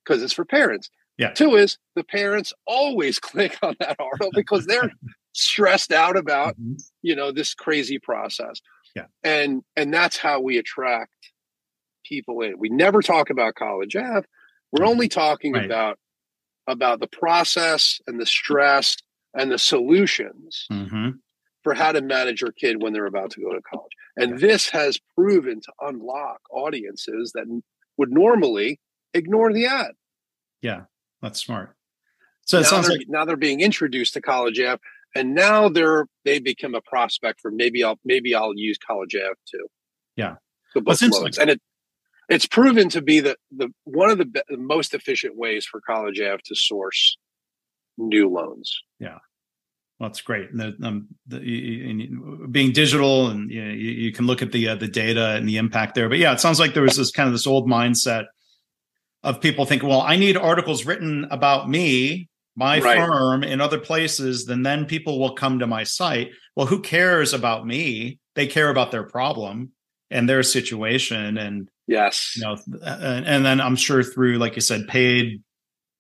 [0.04, 0.90] Because it's for parents.
[1.20, 1.30] Yeah.
[1.30, 4.92] Two is the parents always click on that article because they're
[5.34, 6.78] stressed out about, mm-hmm.
[7.04, 8.62] you know, this crazy process.
[8.96, 9.06] Yeah.
[9.24, 11.14] And and that's how we attract
[12.04, 12.58] people in.
[12.58, 14.26] We never talk about college Ave.
[14.72, 14.90] We're mm-hmm.
[14.90, 15.66] only talking right.
[15.66, 16.00] about
[16.68, 18.98] about the process and the stress
[19.36, 21.10] and the solutions mm-hmm.
[21.64, 23.92] for how to manage your kid when they're about to go to college.
[24.18, 27.46] And this has proven to unlock audiences that
[27.98, 28.80] would normally
[29.14, 29.92] ignore the ad.
[30.62, 30.84] Yeah.
[31.22, 31.76] That's smart.
[32.46, 34.80] So it now sounds like now they're being introduced to College Ave,
[35.16, 39.34] and now they're they become a prospect for maybe I'll maybe I'll use College Ave
[39.50, 39.66] too.
[40.16, 40.36] Yeah,
[40.76, 41.40] well, loans.
[41.40, 41.62] and it
[42.30, 45.82] it's proven to be the the one of the, be- the most efficient ways for
[45.82, 47.18] College Ave to source
[47.98, 48.82] new loans.
[49.00, 49.20] Yeah.
[50.00, 50.52] Well, that's great.
[50.52, 54.52] And the, um, the, you, being digital, and you, know, you, you, can look at
[54.52, 56.10] the uh, the data and the impact there.
[56.10, 58.26] But yeah, it sounds like there was this kind of this old mindset
[59.24, 62.98] of people thinking, well, I need articles written about me, my right.
[62.98, 66.32] firm in other places, then then people will come to my site.
[66.56, 68.20] Well, who cares about me?
[68.36, 69.72] They care about their problem
[70.12, 71.38] and their situation.
[71.38, 75.42] And yes, you know, and, and then I'm sure through, like you said, paid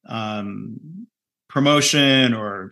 [0.05, 1.04] um,
[1.55, 2.69] promotion or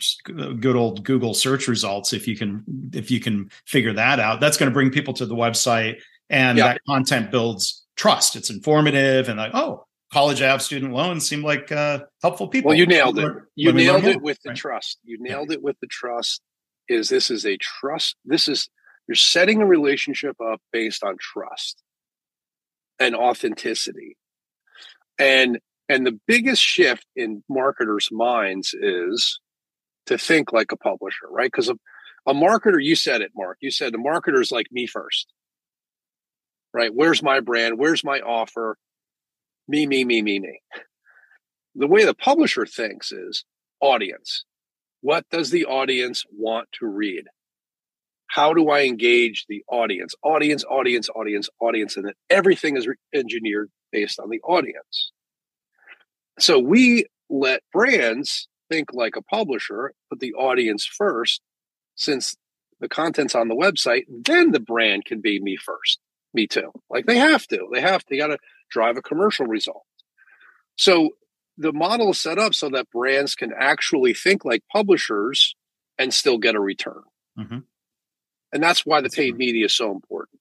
[0.59, 4.57] good old Google search results, if you can if you can figure that out, that's
[4.57, 8.36] going to bring people to the website and that content builds trust.
[8.36, 12.69] It's informative and like, oh, college Ave student loans seem like uh, helpful people.
[12.69, 13.34] Well, you nailed it.
[13.55, 14.99] You nailed it with the trust.
[15.05, 15.55] You nailed yeah.
[15.55, 16.41] it with the trust.
[16.89, 18.17] Is this is a trust?
[18.25, 18.67] This is
[19.07, 21.81] you're setting a relationship up based on trust
[22.99, 24.17] and authenticity,
[25.17, 25.59] and
[25.93, 29.39] And the biggest shift in marketers' minds is
[30.07, 31.51] to think like a publisher, right?
[31.51, 31.75] Because a,
[32.25, 33.59] a marketer, you said it, Mark.
[33.61, 35.27] You said the marketer's like me first,
[36.73, 36.89] right?
[36.91, 37.77] Where's my brand?
[37.77, 38.75] Where's my offer?
[39.67, 40.61] Me, me, me, me, me.
[41.75, 43.45] The way the publisher thinks is
[43.79, 44.45] audience.
[45.01, 47.25] What does the audience want to read?
[48.29, 50.15] How do I engage the audience?
[50.23, 55.11] Audience, audience, audience, audience, and then everything is re- engineered based on the audience.
[56.39, 61.41] So we let brands think like a publisher, put the audience first,
[61.95, 62.36] since
[62.79, 65.99] the content's on the website, then the brand can be me first,
[66.34, 66.71] me too.
[66.89, 68.38] Like they have to, they have to, got to
[68.69, 69.84] drive a commercial result.
[70.75, 71.11] So
[71.57, 75.55] the model is set up so that brands can actually think like publishers
[75.99, 77.03] and still get a return.
[77.38, 77.59] Mm-hmm.
[78.51, 80.39] And that's why the paid media is so important.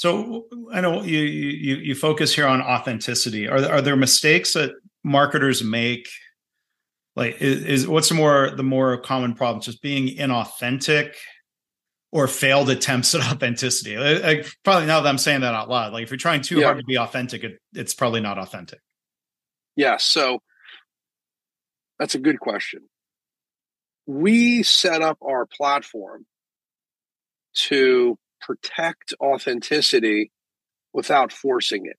[0.00, 3.46] So I know you you you focus here on authenticity.
[3.46, 4.70] Are are there mistakes that
[5.04, 6.08] marketers make?
[7.16, 9.60] Like is, is what's the more the more common problem?
[9.60, 11.16] Just being inauthentic
[12.12, 13.98] or failed attempts at authenticity.
[13.98, 16.64] Like, probably now that I'm saying that out loud, like if you're trying too yeah.
[16.64, 18.80] hard to be authentic, it, it's probably not authentic.
[19.76, 19.98] Yeah.
[19.98, 20.40] So
[21.98, 22.88] that's a good question.
[24.06, 26.24] We set up our platform
[27.66, 30.32] to protect authenticity
[30.92, 31.96] without forcing it.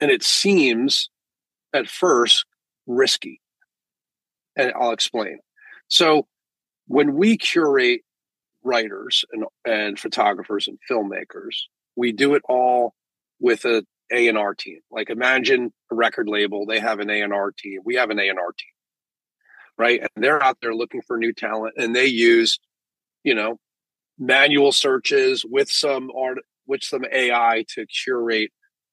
[0.00, 1.10] And it seems
[1.72, 2.44] at first
[2.86, 3.40] risky.
[4.56, 5.38] And I'll explain.
[5.88, 6.26] So
[6.86, 8.00] when we curate
[8.62, 11.54] writers and, and photographers and filmmakers,
[11.94, 12.94] we do it all
[13.38, 14.80] with a A&R team.
[14.90, 17.80] Like imagine a record label, they have an A&R team.
[17.84, 18.72] We have an A&R team.
[19.78, 20.00] Right?
[20.00, 22.58] And they're out there looking for new talent and they use,
[23.24, 23.58] you know,
[24.18, 28.50] manual searches with some art with some AI to curate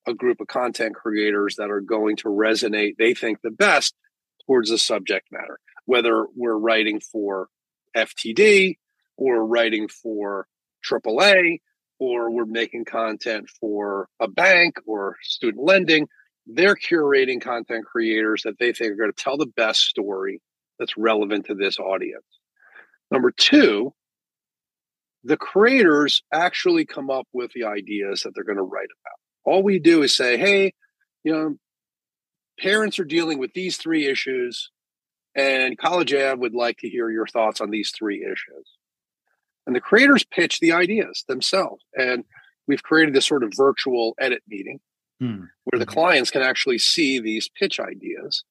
[0.08, 3.96] a group of content creators that are going to resonate they think the best
[4.46, 5.60] towards the subject matter.
[5.86, 7.48] Whether we're writing for
[7.96, 8.78] FTD
[9.18, 10.48] or writing for
[10.90, 11.60] AAA
[12.00, 16.08] or we're making content for a bank or student lending
[16.46, 20.42] they're curating content creators that they think are going to tell the best story
[20.80, 22.26] that's relevant to this audience.
[23.12, 23.94] Number 2
[25.24, 29.20] the creators actually come up with the ideas that they're going to write about.
[29.46, 30.74] All we do is say, hey,
[31.24, 31.56] you know,
[32.60, 34.70] parents are dealing with these three issues,
[35.36, 38.68] and College Ave would like to hear your thoughts on these three issues.
[39.66, 41.84] And the creators pitch the ideas themselves.
[41.96, 42.26] And
[42.68, 44.82] we've created this sort of virtual edit meeting
[45.22, 45.46] hmm.
[45.64, 48.44] where the clients can actually see these pitch ideas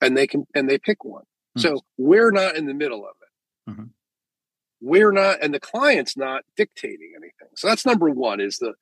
[0.00, 1.22] and they can and they pick one.
[1.54, 1.60] Hmm.
[1.60, 3.70] So we're not in the middle of it.
[3.70, 3.84] Mm-hmm
[4.84, 7.48] we're not and the client's not dictating anything.
[7.56, 8.74] So that's number one is the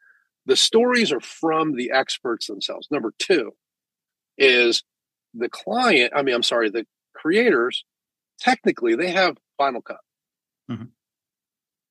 [0.44, 2.88] the stories are from the experts themselves.
[2.90, 3.52] Number two
[4.38, 4.82] is
[5.34, 7.84] the client i mean i'm sorry the creators
[8.38, 9.98] technically they have final cut.
[10.70, 10.84] Mm-hmm.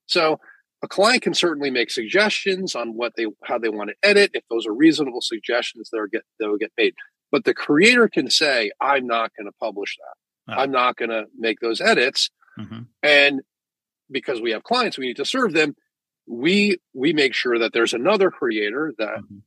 [0.05, 0.39] so
[0.83, 4.31] a client can certainly make suggestions on what they how they want to edit.
[4.33, 6.95] If those are reasonable suggestions they'll get they'll get made
[7.31, 10.53] but the creator can say i'm not going to publish that.
[10.53, 10.61] Oh.
[10.61, 12.29] i'm not going to make those edits.
[12.59, 12.81] Mm-hmm.
[13.01, 13.41] and
[14.11, 15.75] because we have clients we need to serve them
[16.27, 19.39] we we make sure that there's another creator that mm-hmm.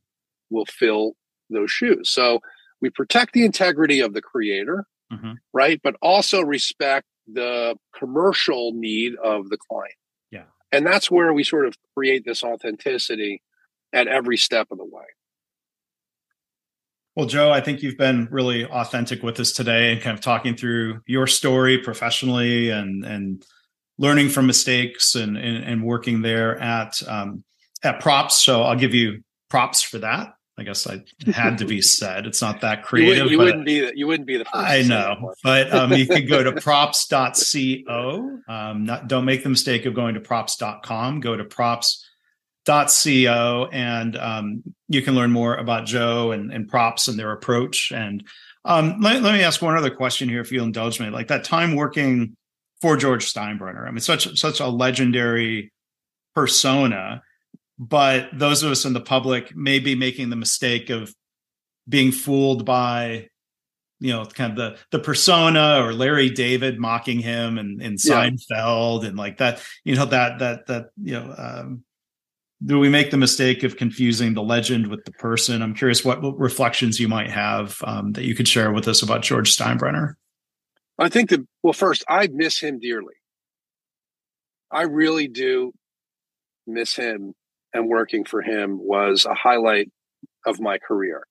[0.49, 1.13] will fill
[1.49, 2.09] those shoes.
[2.09, 2.39] So
[2.81, 5.33] we protect the integrity of the creator mm-hmm.
[5.53, 5.79] right?
[5.83, 9.95] But also respect the commercial need of the client.
[10.31, 10.43] Yeah.
[10.71, 13.41] And that's where we sort of create this authenticity
[13.93, 15.05] at every step of the way.
[17.15, 20.55] Well, Joe, I think you've been really authentic with us today and kind of talking
[20.55, 23.45] through your story professionally and and
[23.97, 27.43] learning from mistakes and, and, and working there at um,
[27.83, 28.43] at props.
[28.43, 30.33] So I'll give you props for that.
[30.57, 32.25] I guess I had to be said.
[32.25, 33.29] It's not that creative.
[33.29, 34.55] You, would, not be the, you wouldn't be the first.
[34.55, 38.39] I know, but um, you could go to props.co.
[38.47, 41.19] Um, not, don't make the mistake of going to props.com.
[41.19, 42.09] Go to props.co
[43.71, 47.91] and um, you can learn more about Joe and, and props and their approach.
[47.93, 48.23] And
[48.63, 51.09] um, let, let me ask one other question here, if you'll indulge me.
[51.09, 52.37] Like that time working
[52.81, 53.87] for George Steinbrenner.
[53.87, 55.71] I mean, such such a legendary
[56.33, 57.23] persona,
[57.79, 61.13] but those of us in the public may be making the mistake of
[61.87, 63.29] being fooled by
[63.99, 69.03] you know kind of the the persona or Larry David mocking him and in Seinfeld
[69.03, 69.09] yeah.
[69.09, 71.83] and like that you know that that that you know um,
[72.65, 76.21] do we make the mistake of confusing the legend with the person i'm curious what,
[76.21, 80.15] what reflections you might have um, that you could share with us about george steinbrenner
[80.97, 83.15] I think that, well, first, I miss him dearly.
[84.71, 85.73] I really do
[86.65, 87.33] miss him,
[87.73, 89.91] and working for him was a highlight
[90.45, 91.23] of my career.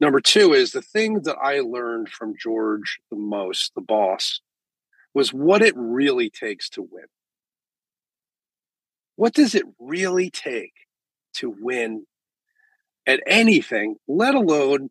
[0.00, 4.40] Number two is the thing that I learned from George the most, the boss,
[5.12, 7.04] was what it really takes to win.
[9.16, 10.72] What does it really take
[11.34, 12.06] to win
[13.06, 14.88] at anything, let alone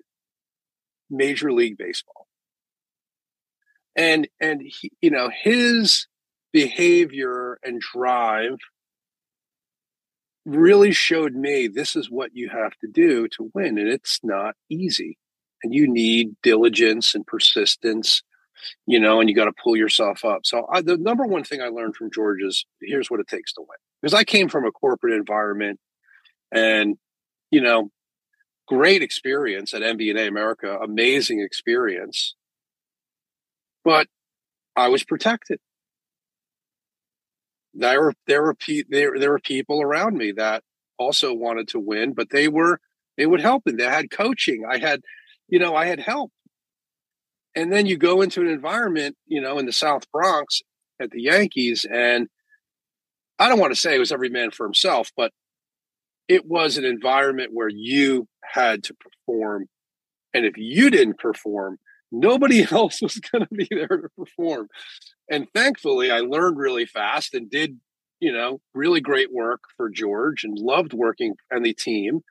[1.10, 2.28] Major League Baseball?
[4.00, 6.08] And and he, you know his
[6.54, 8.58] behavior and drive
[10.45, 14.56] really showed me this is what you have to do to win and it's not
[14.70, 15.18] easy
[15.64, 18.24] and you need diligence and persistence
[18.88, 21.62] you know and you got to pull yourself up so I, the number one thing
[21.62, 24.66] i learned from george is here's what it takes to win because i came from
[24.66, 25.80] a corporate environment
[26.52, 26.97] and
[27.52, 27.91] you know
[28.70, 32.36] great experience at MBNA America, amazing experience.
[33.84, 34.08] But
[34.76, 35.60] I was protected
[37.74, 40.64] there were there were pe- there there were people around me that
[40.98, 42.80] also wanted to win, but they were
[43.18, 44.64] they would help and they had coaching.
[44.70, 45.02] I had,
[45.48, 46.32] you know, I had help.
[47.56, 50.62] And then you go into an environment, you know, in the South Bronx
[51.02, 52.28] at the Yankees, and
[53.40, 55.32] I don't want to say it was every man for himself, but
[56.28, 59.68] it was an environment where you had to perform.
[60.34, 61.80] And if you didn't perform,
[62.12, 64.68] nobody else was going to be there to perform.
[65.30, 67.80] And thankfully, I learned really fast and did,
[68.20, 72.22] you know, really great work for George and loved working and the team.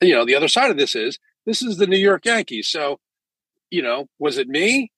[0.00, 2.68] And, you know, the other side of this is this is the New York Yankees.
[2.68, 2.98] So,
[3.70, 4.90] you know, was it me?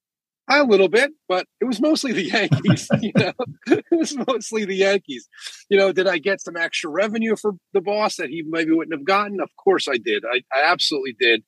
[0.50, 2.88] A little bit, but it was mostly the Yankees.
[3.00, 3.32] you know,
[3.68, 5.26] it was mostly the Yankees.
[5.70, 8.92] You know, did I get some extra revenue for the boss that he maybe wouldn't
[8.92, 9.40] have gotten?
[9.40, 10.24] Of course I did.
[10.24, 11.44] I, I absolutely did.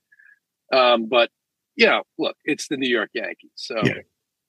[0.73, 1.29] Um, but
[1.77, 3.51] you know, look, it's the New York Yankees.
[3.57, 3.95] So yeah.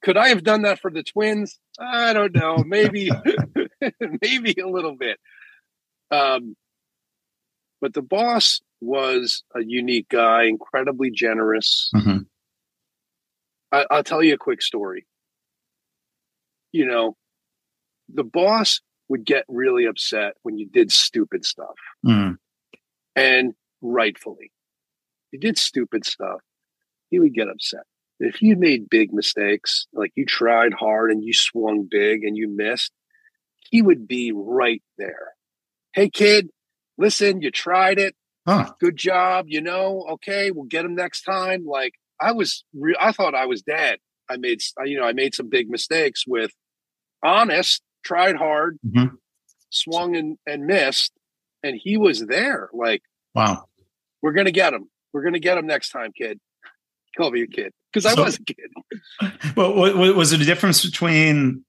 [0.04, 1.60] could I have done that for the Twins?
[1.80, 2.58] I don't know.
[2.66, 3.10] Maybe,
[4.22, 5.20] maybe a little bit.
[6.12, 6.56] Um,
[7.82, 11.90] but the boss was a unique guy, incredibly generous.
[11.96, 12.20] Mm-hmm.
[13.72, 15.06] I, I'll tell you a quick story.
[16.72, 17.16] You know,
[18.14, 21.76] the boss would get really upset when you did stupid stuff.
[22.06, 22.38] Mm.
[23.16, 24.52] And rightfully,
[25.32, 26.42] you did stupid stuff
[27.10, 27.84] he would get upset.
[28.20, 32.48] If you made big mistakes, like you tried hard and you swung big and you
[32.48, 32.92] missed,
[33.70, 35.34] he would be right there.
[35.94, 36.50] Hey, kid,
[36.98, 38.16] listen, you tried it.
[38.48, 38.72] Huh.
[38.80, 39.46] Good job.
[39.50, 41.66] You know, okay, we'll get him next time.
[41.66, 44.00] Like I was, re- I thought I was dead.
[44.30, 46.52] I made, you know, I made some big mistakes with
[47.24, 49.16] honest, tried hard, mm-hmm.
[49.70, 51.12] swung and, and missed.
[51.64, 52.70] And he was there.
[52.74, 53.02] Like,
[53.34, 53.66] wow,
[54.22, 54.90] we're going to get him.
[55.12, 56.40] We're going to get him next time, kid
[57.16, 58.72] call me a kid because I so, was a kid.
[59.56, 61.64] But was it a difference between,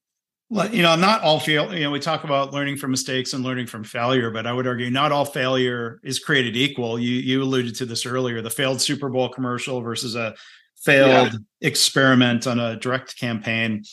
[0.50, 1.72] you know, not all fail?
[1.72, 4.66] You know, we talk about learning from mistakes and learning from failure, but I would
[4.66, 6.98] argue not all failure is created equal.
[6.98, 10.34] You you alluded to this earlier: the failed Super Bowl commercial versus a
[10.76, 11.38] failed yeah.
[11.68, 13.84] experiment on a direct campaign.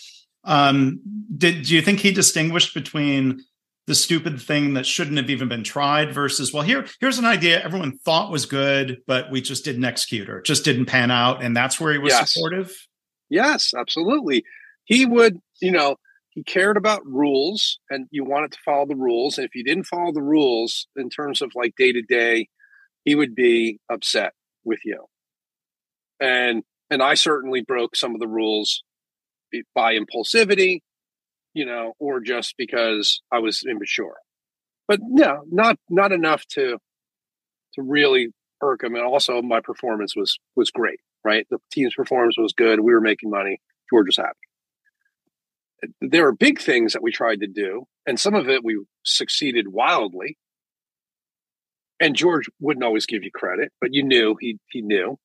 [0.43, 0.99] Um,
[1.37, 3.43] did do you think he distinguished between
[3.85, 7.61] the stupid thing that shouldn't have even been tried versus well here here's an idea
[7.61, 11.43] everyone thought was good but we just didn't execute or just didn't pan out.
[11.43, 12.33] And that's where he was yes.
[12.33, 12.75] supportive.
[13.29, 14.43] Yes absolutely.
[14.85, 15.97] He would you know
[16.29, 19.37] he cared about rules and you wanted to follow the rules.
[19.37, 22.47] And if you didn't follow the rules in terms of like day to day
[23.05, 25.05] he would be upset with you.
[26.19, 28.83] And and i certainly broke some of the rules
[29.75, 30.81] by impulsivity
[31.53, 34.15] you know, or just because I was immature.
[34.87, 36.77] But no, not not enough to
[37.75, 38.29] to really
[38.61, 38.95] irk him.
[38.95, 40.99] And also, my performance was was great.
[41.23, 42.81] Right, the team's performance was good.
[42.81, 43.61] We were making money.
[43.89, 44.33] George was happy.
[46.01, 49.67] There are big things that we tried to do, and some of it we succeeded
[49.69, 50.37] wildly.
[51.99, 55.17] And George wouldn't always give you credit, but you knew he he knew.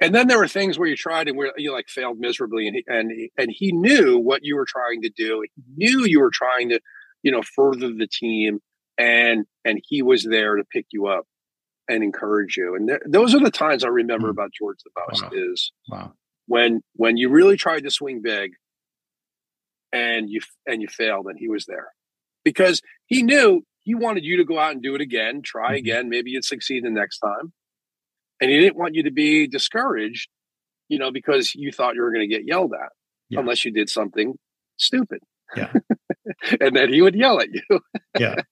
[0.00, 2.76] And then there were things where you tried and where you like failed miserably, and
[2.76, 5.42] he, and he, and he knew what you were trying to do.
[5.42, 6.80] He knew you were trying to,
[7.22, 8.60] you know, further the team,
[8.96, 11.26] and and he was there to pick you up
[11.86, 12.74] and encourage you.
[12.74, 14.30] And th- those are the times I remember mm.
[14.30, 15.30] about George the most wow.
[15.34, 16.12] is wow.
[16.46, 18.52] when when you really tried to swing big,
[19.92, 21.88] and you and you failed, and he was there
[22.42, 25.74] because he knew he wanted you to go out and do it again, try mm-hmm.
[25.74, 27.52] again, maybe you'd succeed the next time
[28.40, 30.28] and he didn't want you to be discouraged,
[30.88, 32.90] you know, because you thought you were going to get yelled at
[33.28, 33.40] yeah.
[33.40, 34.34] unless you did something
[34.76, 35.20] stupid.
[35.56, 35.72] Yeah.
[36.60, 37.80] and then he would yell at you.
[38.18, 38.36] yeah.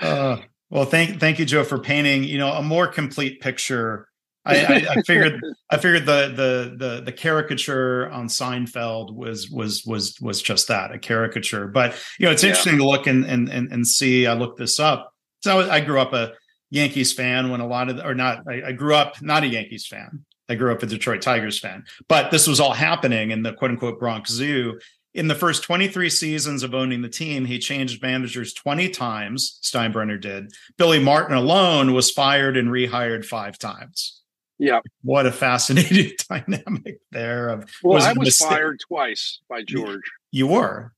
[0.00, 0.38] Uh,
[0.70, 4.08] well, thank thank you, Joe, for painting, you know, a more complete picture.
[4.44, 5.40] I, I, I figured
[5.70, 10.92] I figured the the the the caricature on Seinfeld was was was was just that,
[10.92, 11.68] a caricature.
[11.68, 12.80] But you know, it's interesting yeah.
[12.80, 14.26] to look and and and, and see.
[14.26, 15.12] I looked this up.
[15.42, 16.32] So I, I grew up a
[16.74, 19.86] Yankees fan when a lot of, or not, I, I grew up not a Yankees
[19.86, 20.24] fan.
[20.48, 23.70] I grew up a Detroit Tigers fan, but this was all happening in the quote
[23.70, 24.78] unquote Bronx Zoo.
[25.14, 29.60] In the first 23 seasons of owning the team, he changed managers 20 times.
[29.62, 30.52] Steinbrenner did.
[30.76, 34.20] Billy Martin alone was fired and rehired five times.
[34.58, 34.80] Yeah.
[35.02, 40.02] What a fascinating dynamic there of Well, was I was fired twice by George.
[40.32, 40.92] You were.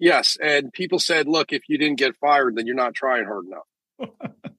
[0.00, 3.44] Yes, and people said, "Look, if you didn't get fired, then you're not trying hard
[3.46, 4.10] enough."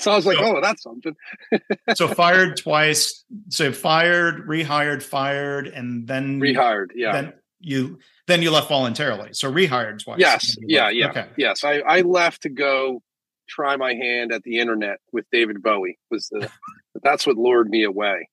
[0.00, 1.14] so I was like, "Oh, that's something."
[1.94, 3.24] so fired twice.
[3.48, 6.88] So fired, rehired, fired, and then rehired.
[6.94, 7.12] Yeah.
[7.12, 9.30] Then you then you left voluntarily.
[9.32, 10.20] So rehired twice.
[10.20, 10.56] Yes.
[10.60, 10.84] Yeah.
[10.84, 10.94] Left.
[10.94, 11.10] Yeah.
[11.10, 11.26] Okay.
[11.36, 11.64] Yes.
[11.64, 13.02] I I left to go
[13.48, 15.98] try my hand at the internet with David Bowie.
[16.10, 16.48] Was the
[17.02, 18.28] that's what lured me away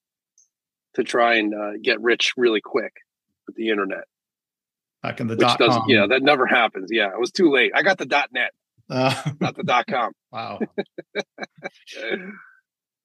[0.96, 2.94] to try and uh, get rich really quick
[3.48, 4.06] with the internet.
[5.04, 5.84] Back in the dot com.
[5.88, 6.90] Yeah, that never happens.
[6.92, 7.72] Yeah, it was too late.
[7.76, 8.52] I got the dot net,
[8.90, 10.12] uh, not the dot com.
[10.32, 10.60] Wow.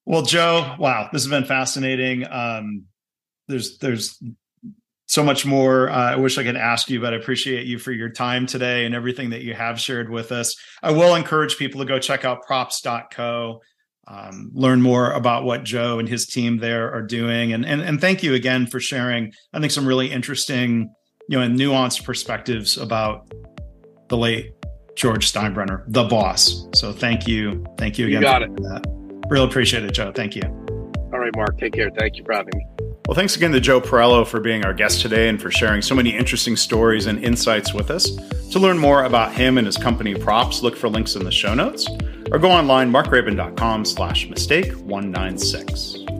[0.05, 2.29] well, Joe, wow, this has been fascinating.
[2.29, 2.83] Um,
[3.47, 4.21] there's there's
[5.11, 7.91] so much more uh, I wish I could ask you, but I appreciate you for
[7.91, 10.55] your time today and everything that you have shared with us.
[10.81, 13.61] I will encourage people to go check out props.co,
[14.07, 17.51] um, learn more about what Joe and his team there are doing.
[17.51, 20.93] And, and, and thank you again for sharing, I think, some really interesting,
[21.27, 23.33] you know, and nuanced perspectives about
[24.07, 24.53] the late
[25.01, 26.67] George Steinbrenner, the boss.
[26.75, 27.65] So thank you.
[27.79, 28.21] Thank you again.
[28.21, 28.55] You got it.
[28.57, 29.23] That.
[29.31, 30.11] Real appreciate it, Joe.
[30.11, 30.43] Thank you.
[31.11, 31.57] All right, Mark.
[31.57, 31.89] Take care.
[31.89, 32.67] Thank you for having me.
[33.07, 35.95] Well, thanks again to Joe Perello for being our guest today and for sharing so
[35.95, 38.11] many interesting stories and insights with us.
[38.51, 41.55] To learn more about him and his company Props, look for links in the show
[41.55, 41.87] notes
[42.31, 46.10] or go online, markgraban.com slash mistake 196.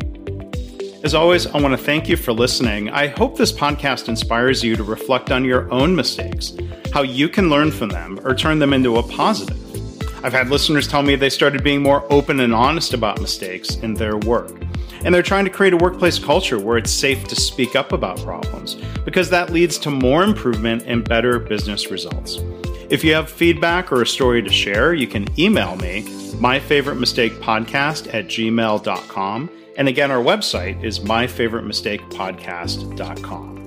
[1.03, 2.87] As always, I want to thank you for listening.
[2.91, 6.53] I hope this podcast inspires you to reflect on your own mistakes,
[6.93, 9.57] how you can learn from them or turn them into a positive.
[10.23, 13.95] I've had listeners tell me they started being more open and honest about mistakes in
[13.95, 14.51] their work.
[15.03, 18.21] And they're trying to create a workplace culture where it's safe to speak up about
[18.21, 22.37] problems because that leads to more improvement and better business results.
[22.91, 28.27] If you have feedback or a story to share, you can email me, myfavoritemistakepodcast at
[28.27, 29.49] gmail.com.
[29.77, 33.60] And again, our website is myfavoritemistakepodcast.com.